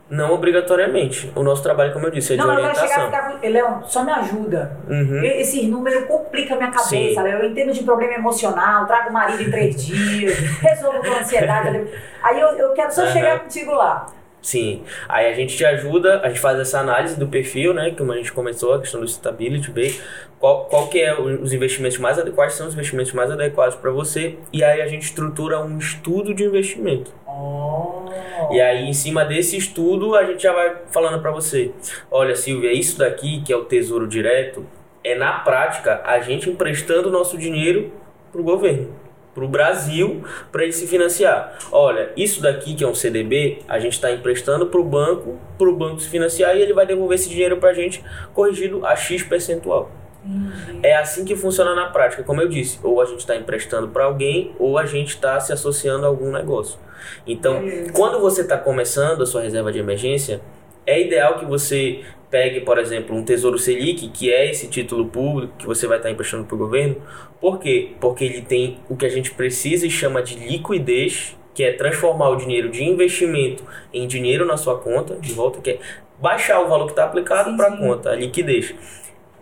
[0.09, 1.31] Não obrigatoriamente.
[1.35, 3.31] O nosso trabalho, como eu disse, é de não, eu quero chegar e orientação.
[3.31, 3.49] ficar.
[3.49, 4.77] Leão, só me ajuda.
[4.89, 5.23] Uhum.
[5.23, 7.27] Esses números complicam a minha cabeça, Sim.
[7.27, 11.87] Eu entendo de problema emocional, trago o marido em três dias, resolvo com ansiedade.
[12.23, 13.11] Aí eu, eu quero só Aham.
[13.11, 14.07] chegar contigo lá.
[14.41, 14.83] Sim.
[15.07, 17.91] Aí a gente te ajuda, a gente faz essa análise do perfil, né?
[17.91, 20.01] Como a gente começou, a questão do stability, ver
[20.39, 24.37] qual, qual que é os investimentos mais adequados, são os investimentos mais adequados para você.
[24.53, 27.11] E aí a gente estrutura um estudo de investimento.
[27.27, 28.05] Oh.
[28.51, 31.71] E aí, em cima desse estudo, a gente já vai falando para você:
[32.09, 34.65] olha, Silvia, isso daqui, que é o tesouro direto,
[35.03, 37.91] é na prática a gente emprestando o nosso dinheiro
[38.31, 38.93] pro governo,
[39.33, 41.57] pro Brasil, para ele se financiar.
[41.71, 45.99] Olha, isso daqui, que é um CDB, a gente está emprestando pro banco, pro banco
[45.99, 48.03] se financiar e ele vai devolver esse dinheiro pra gente
[48.33, 49.91] corrigido a X percentual.
[50.25, 50.79] Entendi.
[50.83, 52.79] É assim que funciona na prática, como eu disse.
[52.83, 56.31] Ou a gente está emprestando para alguém, ou a gente está se associando a algum
[56.31, 56.79] negócio.
[57.25, 57.93] Então, Beleza.
[57.93, 60.41] quando você está começando a sua reserva de emergência,
[60.85, 65.53] é ideal que você pegue, por exemplo, um Tesouro Selic, que é esse título público
[65.57, 66.97] que você vai estar emprestando para o governo.
[67.41, 67.93] Por quê?
[67.99, 72.29] Porque ele tem o que a gente precisa e chama de liquidez, que é transformar
[72.29, 73.63] o dinheiro de investimento
[73.93, 75.79] em dinheiro na sua conta, de volta, que é
[76.19, 78.75] baixar o valor que está aplicado para a conta, a liquidez.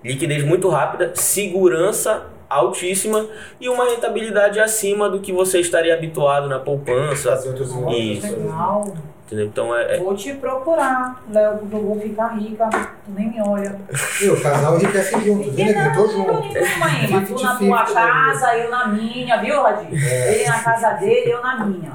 [0.03, 3.27] Liquidez muito rápida, segurança altíssima
[3.59, 7.31] e uma rentabilidade acima do que você estaria habituado na poupança.
[7.31, 8.31] Fazer outros Isso.
[8.31, 8.93] legal.
[9.27, 9.45] Entendeu?
[9.47, 12.69] Então é, é- Vou te procurar, Léo, porque eu vou ficar rica.
[12.69, 13.75] Tu nem me olha.
[14.21, 15.93] E o casal enriquece juntos, viu, Neguinho?
[15.95, 16.31] Tô junto.
[16.79, 19.89] Mãe, mas tu na 50-50, tua né, casa, eu na minha, viu, Radir?
[20.13, 20.33] É.
[20.33, 21.91] Ele na casa dele, eu na minha.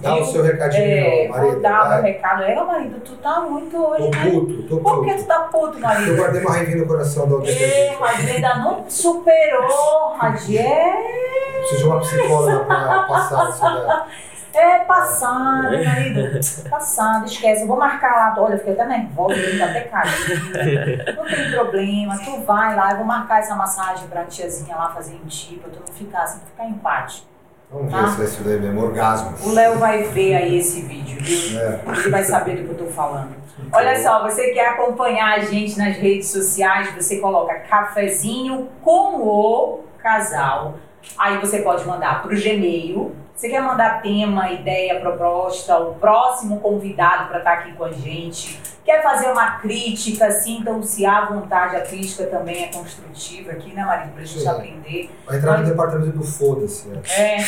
[0.00, 1.50] Dá o seu recadinho, É, marido.
[1.52, 2.12] vou dar o meu vai.
[2.12, 2.42] recado.
[2.44, 4.30] É, marido, tu tá muito hoje, Tô né?
[4.30, 5.22] puto, tô Por que puto.
[5.22, 6.16] tu tá puto, Eu marido?
[6.16, 7.98] guardei uma raivinha no coração da outra vez.
[7.98, 10.60] Radir, ainda não superou, Radir.
[10.60, 14.20] É, Preciso de uma psicóloga pra passar isso daí.
[14.58, 16.40] é passado, marido.
[16.68, 17.62] Passado, esquece.
[17.62, 18.34] Eu vou marcar lá.
[18.42, 21.16] Olha, eu fiquei até nervosa, eu até caindo.
[21.16, 25.14] Não tem problema, tu vai lá, eu vou marcar essa massagem pra tiazinha lá fazer
[25.14, 27.26] em ti, pra tu não ficar assim, ficar em paz.
[27.70, 28.08] Vamos ver Ah.
[28.08, 29.34] se vai isso daí mesmo, orgasmo.
[29.44, 31.60] O Léo vai ver aí esse vídeo, viu?
[31.60, 31.80] É.
[31.86, 33.36] Ele vai saber do que eu tô falando.
[33.72, 39.84] Olha só, você quer acompanhar a gente nas redes sociais, você coloca cafezinho com o
[40.02, 40.74] casal.
[41.16, 43.14] Aí você pode mandar pro Gmail.
[43.40, 48.60] Você quer mandar tema, ideia, proposta, o próximo convidado para estar aqui com a gente.
[48.84, 51.74] Quer fazer uma crítica, sintam-se à vontade.
[51.74, 54.12] A crítica também é construtiva aqui, né, Maria?
[54.12, 54.46] Pra gente Sim.
[54.46, 55.10] aprender.
[55.24, 56.88] Vai entrar no departamento do foda-se.
[56.88, 57.00] né?
[57.16, 57.38] É,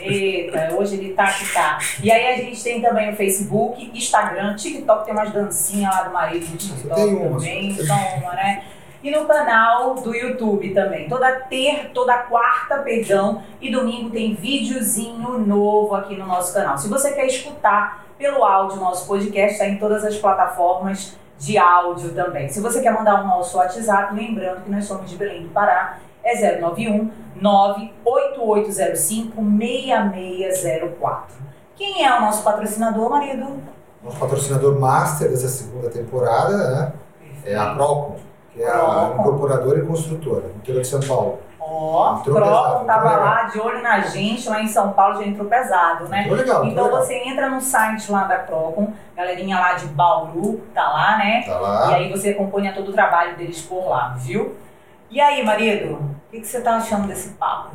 [0.00, 1.80] eita, hoje ele tá que tá.
[2.02, 6.14] E aí a gente tem também o Facebook, Instagram, TikTok, tem umas dancinhas lá do
[6.14, 8.62] marido no TikTok também, só uma, né?
[9.06, 11.08] E no canal do YouTube também.
[11.08, 16.76] Toda ter, toda quarta, perdão, e domingo tem videozinho novo aqui no nosso canal.
[16.76, 22.14] Se você quer escutar pelo áudio nosso podcast, está em todas as plataformas de áudio
[22.14, 22.48] também.
[22.48, 25.98] Se você quer mandar um nosso WhatsApp, lembrando que nós somos de Belém do Pará,
[26.24, 31.36] é 091 98805 6604.
[31.76, 33.56] Quem é o nosso patrocinador, marido?
[34.02, 36.92] Nosso patrocinador master dessa segunda temporada né,
[37.44, 38.16] é a Procon,
[38.56, 41.38] que é a incorporadora e construtora, interior de São Paulo.
[41.60, 45.18] Ó, Entrou Croco pesado, tava entrou lá de olho na gente, lá em São Paulo
[45.20, 46.20] já entrou pesado, né?
[46.26, 47.00] Muito legal, Então legal.
[47.00, 51.42] você entra no site lá da Procon, galerinha lá de Bauru, tá lá, né?
[51.44, 51.90] Tá lá.
[51.90, 54.54] E aí você acompanha todo o trabalho deles por lá, viu?
[55.10, 57.70] E aí, marido, o que, que você tá achando desse papo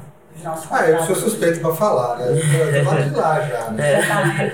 [0.71, 2.27] Ah, eu sou suspeito pra falar, né?
[2.29, 4.01] Eu tô lá de lá já, né?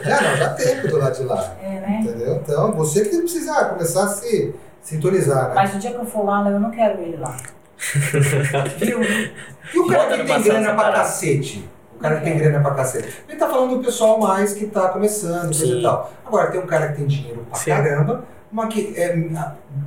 [0.04, 1.54] Já não, já tem que eu tô lá de lá.
[1.62, 2.00] É, né?
[2.04, 2.36] Entendeu?
[2.36, 4.56] Então, você que precisa começar a se
[4.88, 5.56] sintonizar, né?
[5.56, 7.36] Mas o dia que eu for lá, eu não quero ele lá.
[8.78, 9.02] Viu?
[9.74, 10.98] E o cara Bota que tem grana pra separada.
[11.00, 11.70] cacete?
[11.98, 13.10] O cara que tem grana pra cacete.
[13.28, 16.14] Ele tá falando do pessoal mais que tá começando, coisa e tal.
[16.26, 17.72] Agora, tem um cara que tem dinheiro pra Sim.
[17.72, 19.18] caramba, mas que é,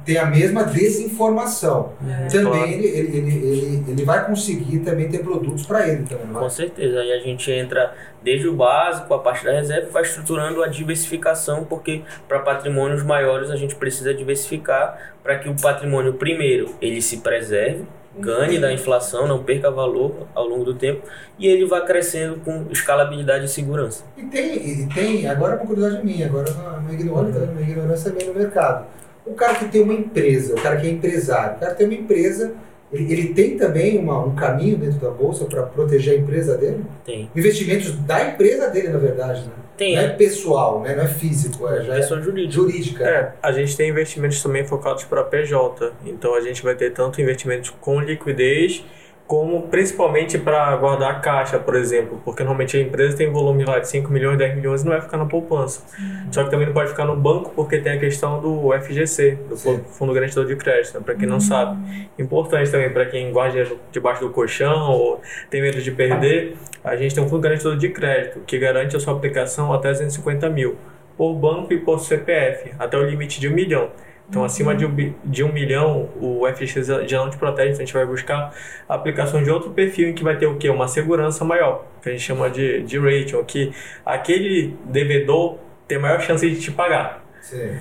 [0.04, 1.92] tem a mesma desinformação.
[2.30, 2.66] Também Claro.
[2.68, 6.50] ele, ele, ele, ele, vai conseguir também ter produtos pra ele também, não Com vai?
[6.50, 6.98] certeza.
[7.00, 11.64] Aí a gente entra desde o básico, a parte da reserva, vai estruturando a diversificação,
[11.64, 17.18] porque para patrimônios maiores a gente precisa diversificar para que o patrimônio, primeiro, ele se
[17.18, 17.84] preserve,
[18.18, 21.02] ganhe da inflação, não perca valor ao longo do tempo,
[21.38, 24.04] e ele vai crescendo com escalabilidade e segurança.
[24.16, 28.12] E tem, e tem, agora é uma curiosidade minha, agora uma, uma ignorância, uma ignorância
[28.12, 28.86] meio no mercado.
[29.24, 31.86] O cara que tem uma empresa, o cara que é empresário, o cara que tem
[31.86, 32.52] uma empresa,
[32.92, 36.84] ele, ele tem também uma, um caminho dentro da bolsa para proteger a empresa dele?
[37.04, 37.30] Tem.
[37.36, 39.52] Investimentos da empresa dele, na verdade, né?
[39.80, 40.08] Tem, Não é é.
[40.10, 40.94] pessoal, né?
[40.94, 42.52] Não é físico, é, já é jurídica.
[42.52, 43.02] jurídica.
[43.02, 45.90] É, a gente tem investimentos também focados para PJ.
[46.04, 48.84] Então a gente vai ter tanto investimentos com liquidez,
[49.30, 52.20] como principalmente para guardar caixa, por exemplo.
[52.24, 55.00] Porque normalmente a empresa tem volume lá de 5 milhões, 10 milhões e não vai
[55.00, 55.84] ficar na poupança.
[56.32, 59.56] Só que também não pode ficar no banco porque tem a questão do FGC, do
[59.56, 59.84] Sim.
[59.92, 61.78] Fundo Garantidor de Crédito, né, para quem não sabe.
[62.18, 67.14] Importante também para quem guarda debaixo do colchão ou tem medo de perder, a gente
[67.14, 70.76] tem um Fundo Garantidor de Crédito que garante a sua aplicação até 250 mil
[71.16, 73.90] por banco e por CPF, até o limite de um milhão.
[74.30, 77.84] Então, acima de um, de um milhão, o FX já não te protege, então a
[77.84, 78.54] gente vai buscar
[78.88, 80.70] a aplicação de outro perfil em que vai ter o quê?
[80.70, 83.72] Uma segurança maior, que a gente chama de, de rating, que
[84.06, 85.58] aquele devedor
[85.88, 87.24] tem maior chance de te pagar.
[87.40, 87.76] Sim.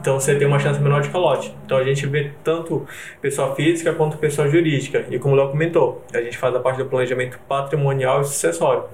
[0.00, 1.54] Então você tem uma chance menor de calote.
[1.64, 2.86] Então a gente vê tanto
[3.20, 5.04] pessoa física quanto pessoa jurídica.
[5.10, 8.84] E como o Léo comentou, a gente faz a parte do planejamento patrimonial e sucessório.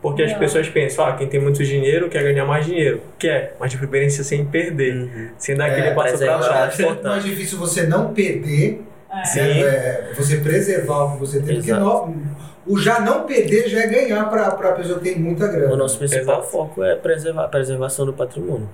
[0.00, 3.00] Porque as pessoas pensam, ah, quem tem muito dinheiro quer ganhar mais dinheiro.
[3.18, 4.94] Quer, mas de preferência sem perder.
[4.94, 5.28] Uhum.
[5.36, 6.78] Sem dar aquele É, passo para trás.
[6.80, 8.82] É muito mais difícil você não perder,
[9.12, 9.24] É.
[9.24, 9.40] Sim.
[9.40, 9.60] né?
[9.60, 11.84] É, você preservar o que você tem, porque Exato.
[11.84, 15.72] no- o já não perder já é ganhar para a pessoa que tem muita grana.
[15.72, 16.46] O nosso principal Exato.
[16.52, 18.68] foco é preservar, a preservação do patrimônio.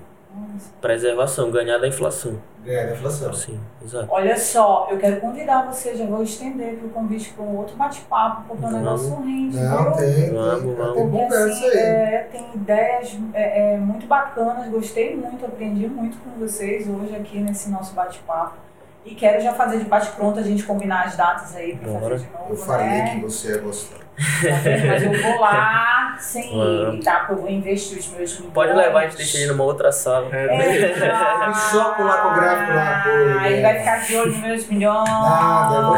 [0.81, 2.39] Preservação, ganhar da inflação.
[2.63, 3.33] Ganhar da inflação.
[3.33, 4.07] Sim, exato.
[4.09, 7.75] Olha só, eu quero convidar você, já vou estender aqui o convite para um outro
[7.75, 9.91] bate-papo, porque o negócio rende, Não, viu?
[9.93, 10.93] tem, tem, Vamos, tem vamos.
[10.93, 11.77] Porque conversa assim, aí.
[11.77, 17.39] é, tem ideias é, é, muito bacanas, gostei muito, aprendi muito com vocês hoje aqui
[17.39, 18.64] nesse nosso bate-papo.
[19.05, 22.17] E quero já fazer de bate-pronto a gente combinar as datas aí fazer Bora.
[22.17, 23.09] de novo, Eu falei né?
[23.15, 23.97] que você ia gostar.
[23.99, 24.87] Tá vendo?
[24.87, 27.15] Mas eu vou lá sem ele, tá?
[27.19, 28.53] Porque eu vou investir os meus milhões.
[28.53, 30.27] Pode levar, a gente deixa ele numa outra sala.
[30.31, 31.47] É, Exato.
[31.49, 33.61] Me choco lá com o gráfico lá, pô, Ah, Ele né?
[33.61, 35.09] vai ficar de olho nos meus milhões.
[35.09, 35.95] Nada, eu vou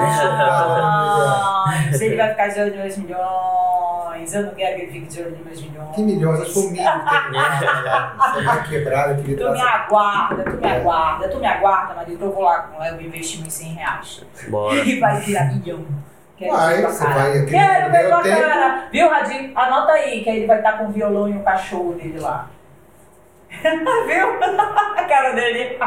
[1.77, 2.01] Milhões.
[2.01, 3.66] Ele vai ficar de olho nos meus milhões.
[4.33, 5.95] Eu não quero que ele fique de olho meus milhões.
[5.95, 7.31] Que milhões, acho que foi o milho que tem
[7.83, 8.15] lá.
[8.33, 9.59] Você vai quebrada que Tu me traz.
[9.61, 10.77] aguarda, tu me É.
[10.77, 14.25] aguarda, tu me aguarda, marido, que eu vou lá eu investir meus 100 reais.
[14.49, 14.75] Bora.
[14.83, 15.85] E vai virar milhão.
[16.37, 17.15] Quero Vai, ver tua você cara.
[17.19, 18.41] vai Quero ver tua tempo.
[18.41, 18.83] cara.
[18.91, 19.51] Viu, Radinho?
[19.59, 22.47] Anota aí, que aí ele vai estar com o violão e o cachorro dele lá.
[23.61, 24.37] Viu?
[24.97, 25.77] A cara dele.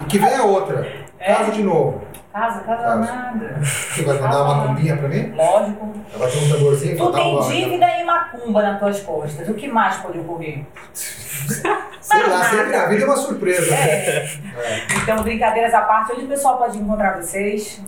[0.00, 0.86] E que vem a outra.
[1.18, 1.34] É?
[1.34, 2.02] Caso de novo.
[2.36, 3.00] Casa, casa Casa.
[3.00, 3.60] nada.
[3.64, 5.32] Você vai mandar uma cumbinha pra mim?
[5.34, 5.94] Lógico.
[6.12, 7.48] Vai bater um tamborzinho Tu botar tem uma...
[7.50, 9.48] dívida e macumba nas tuas costas.
[9.48, 10.62] O que mais pode ocorrer?
[10.92, 13.74] Sei lá, sempre a vida é uma surpresa.
[13.74, 14.28] É.
[14.54, 14.86] É.
[15.02, 17.80] Então, brincadeiras à parte, onde o pessoal pode encontrar vocês?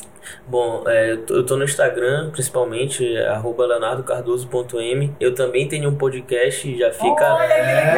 [0.47, 5.14] Bom, é, eu, tô, no Instagram, principalmente, é, arroba leonardocardoso.m.
[5.21, 7.35] Eu também tenho um podcast, já fica.
[7.35, 7.95] Olha É!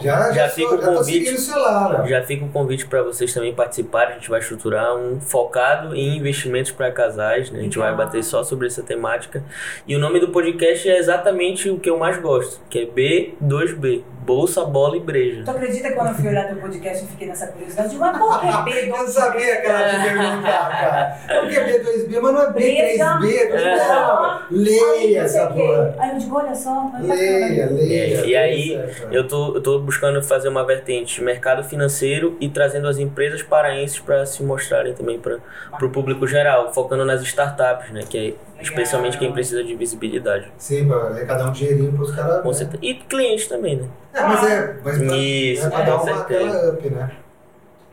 [0.00, 1.40] já, Já fica o convite.
[1.40, 2.06] celular.
[2.06, 4.14] Já fica o convite para vocês também participarem.
[4.14, 7.50] A gente vai estruturar um focado em investimentos para casais.
[7.50, 7.60] Né?
[7.60, 9.42] A gente vai bater só sobre essa temática.
[9.86, 14.02] E o nome do podcast é exatamente o que eu mais gosto, que é B2B
[14.24, 15.42] Bolsa, Bola e Breja.
[15.44, 17.94] Tu acredita que quando eu fui olhar teu podcast eu fiquei nessa curiosidade?
[17.96, 18.84] Mas por que B?
[18.94, 21.18] Eu sabia que ela ia perguntar, cara.
[21.40, 22.20] Por que B2B?
[22.20, 23.18] Mas não é Breja.
[23.18, 23.54] B3B.
[23.54, 24.38] É.
[24.50, 25.94] Leia essa porra.
[25.98, 28.20] Aí eu digo, olha só, Leia, leia.
[28.20, 28.80] É, e aí.
[29.10, 33.42] Eu tô, eu tô buscando fazer uma vertente de mercado financeiro e trazendo as empresas
[33.42, 35.38] paraenses para se mostrarem também para
[35.82, 38.02] o público geral, focando nas startups, né?
[38.08, 40.50] Que é especialmente quem precisa de visibilidade.
[40.56, 42.60] Sim, pra arrecadar um dinheirinho pros caras.
[42.60, 42.68] Né?
[42.82, 43.88] E clientes também, né?
[44.12, 44.76] É, mas é.
[44.82, 47.10] Mas pra, Isso, é pra com dar uma up, né?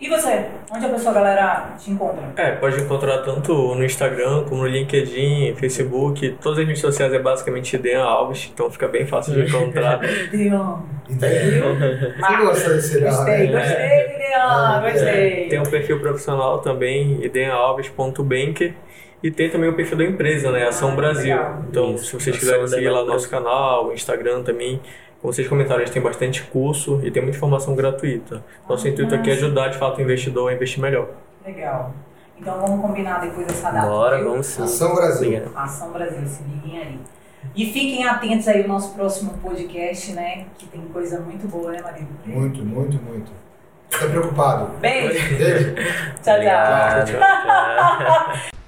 [0.02, 0.46] E você?
[0.74, 2.24] Onde a pessoa, galera, te encontra?
[2.36, 6.38] É, pode encontrar tanto no Instagram como no LinkedIn, Facebook.
[6.42, 10.00] Todas as redes sociais é basicamente Dean Alves, então fica bem fácil de encontrar.
[10.34, 10.80] Entendeu?
[12.48, 13.60] Você desse Gostei, né?
[13.62, 15.48] gostei, Deon, Ah, gostei.
[15.50, 18.74] Tem um perfil profissional também, idealves.banker.
[19.24, 20.68] E tem também o perfil da empresa, né?
[20.68, 21.36] Ação Brasil.
[21.36, 21.64] legal.
[21.70, 23.14] Então, Isso, se vocês quiserem seguir lá no Brasil.
[23.14, 24.82] nosso canal, Instagram também,
[25.22, 28.44] como vocês comentaram, a gente tem bastante curso e tem muita informação gratuita.
[28.68, 31.10] Nosso Ah, intuito aqui é ajudar, de fato, o investidor a investir melhor.
[31.46, 31.94] Legal.
[32.40, 33.86] Então vamos combinar depois dessa data.
[33.88, 34.32] Bora, viu?
[34.32, 34.64] vamos sim.
[34.64, 35.28] Ação Brasil.
[35.30, 35.52] Obrigado.
[35.56, 37.00] Ação Brasil, se liguem aí.
[37.56, 40.46] E fiquem atentos aí ao nosso próximo podcast, né?
[40.58, 42.08] Que tem coisa muito boa, né, marido?
[42.26, 43.32] Muito, muito, muito.
[43.90, 44.72] Tô até preocupado.
[44.80, 45.38] Beijo.
[45.38, 45.76] Beijo.
[46.24, 46.34] Tchau, tchau.
[46.34, 47.12] Obrigado.
[47.12, 48.52] Tchau.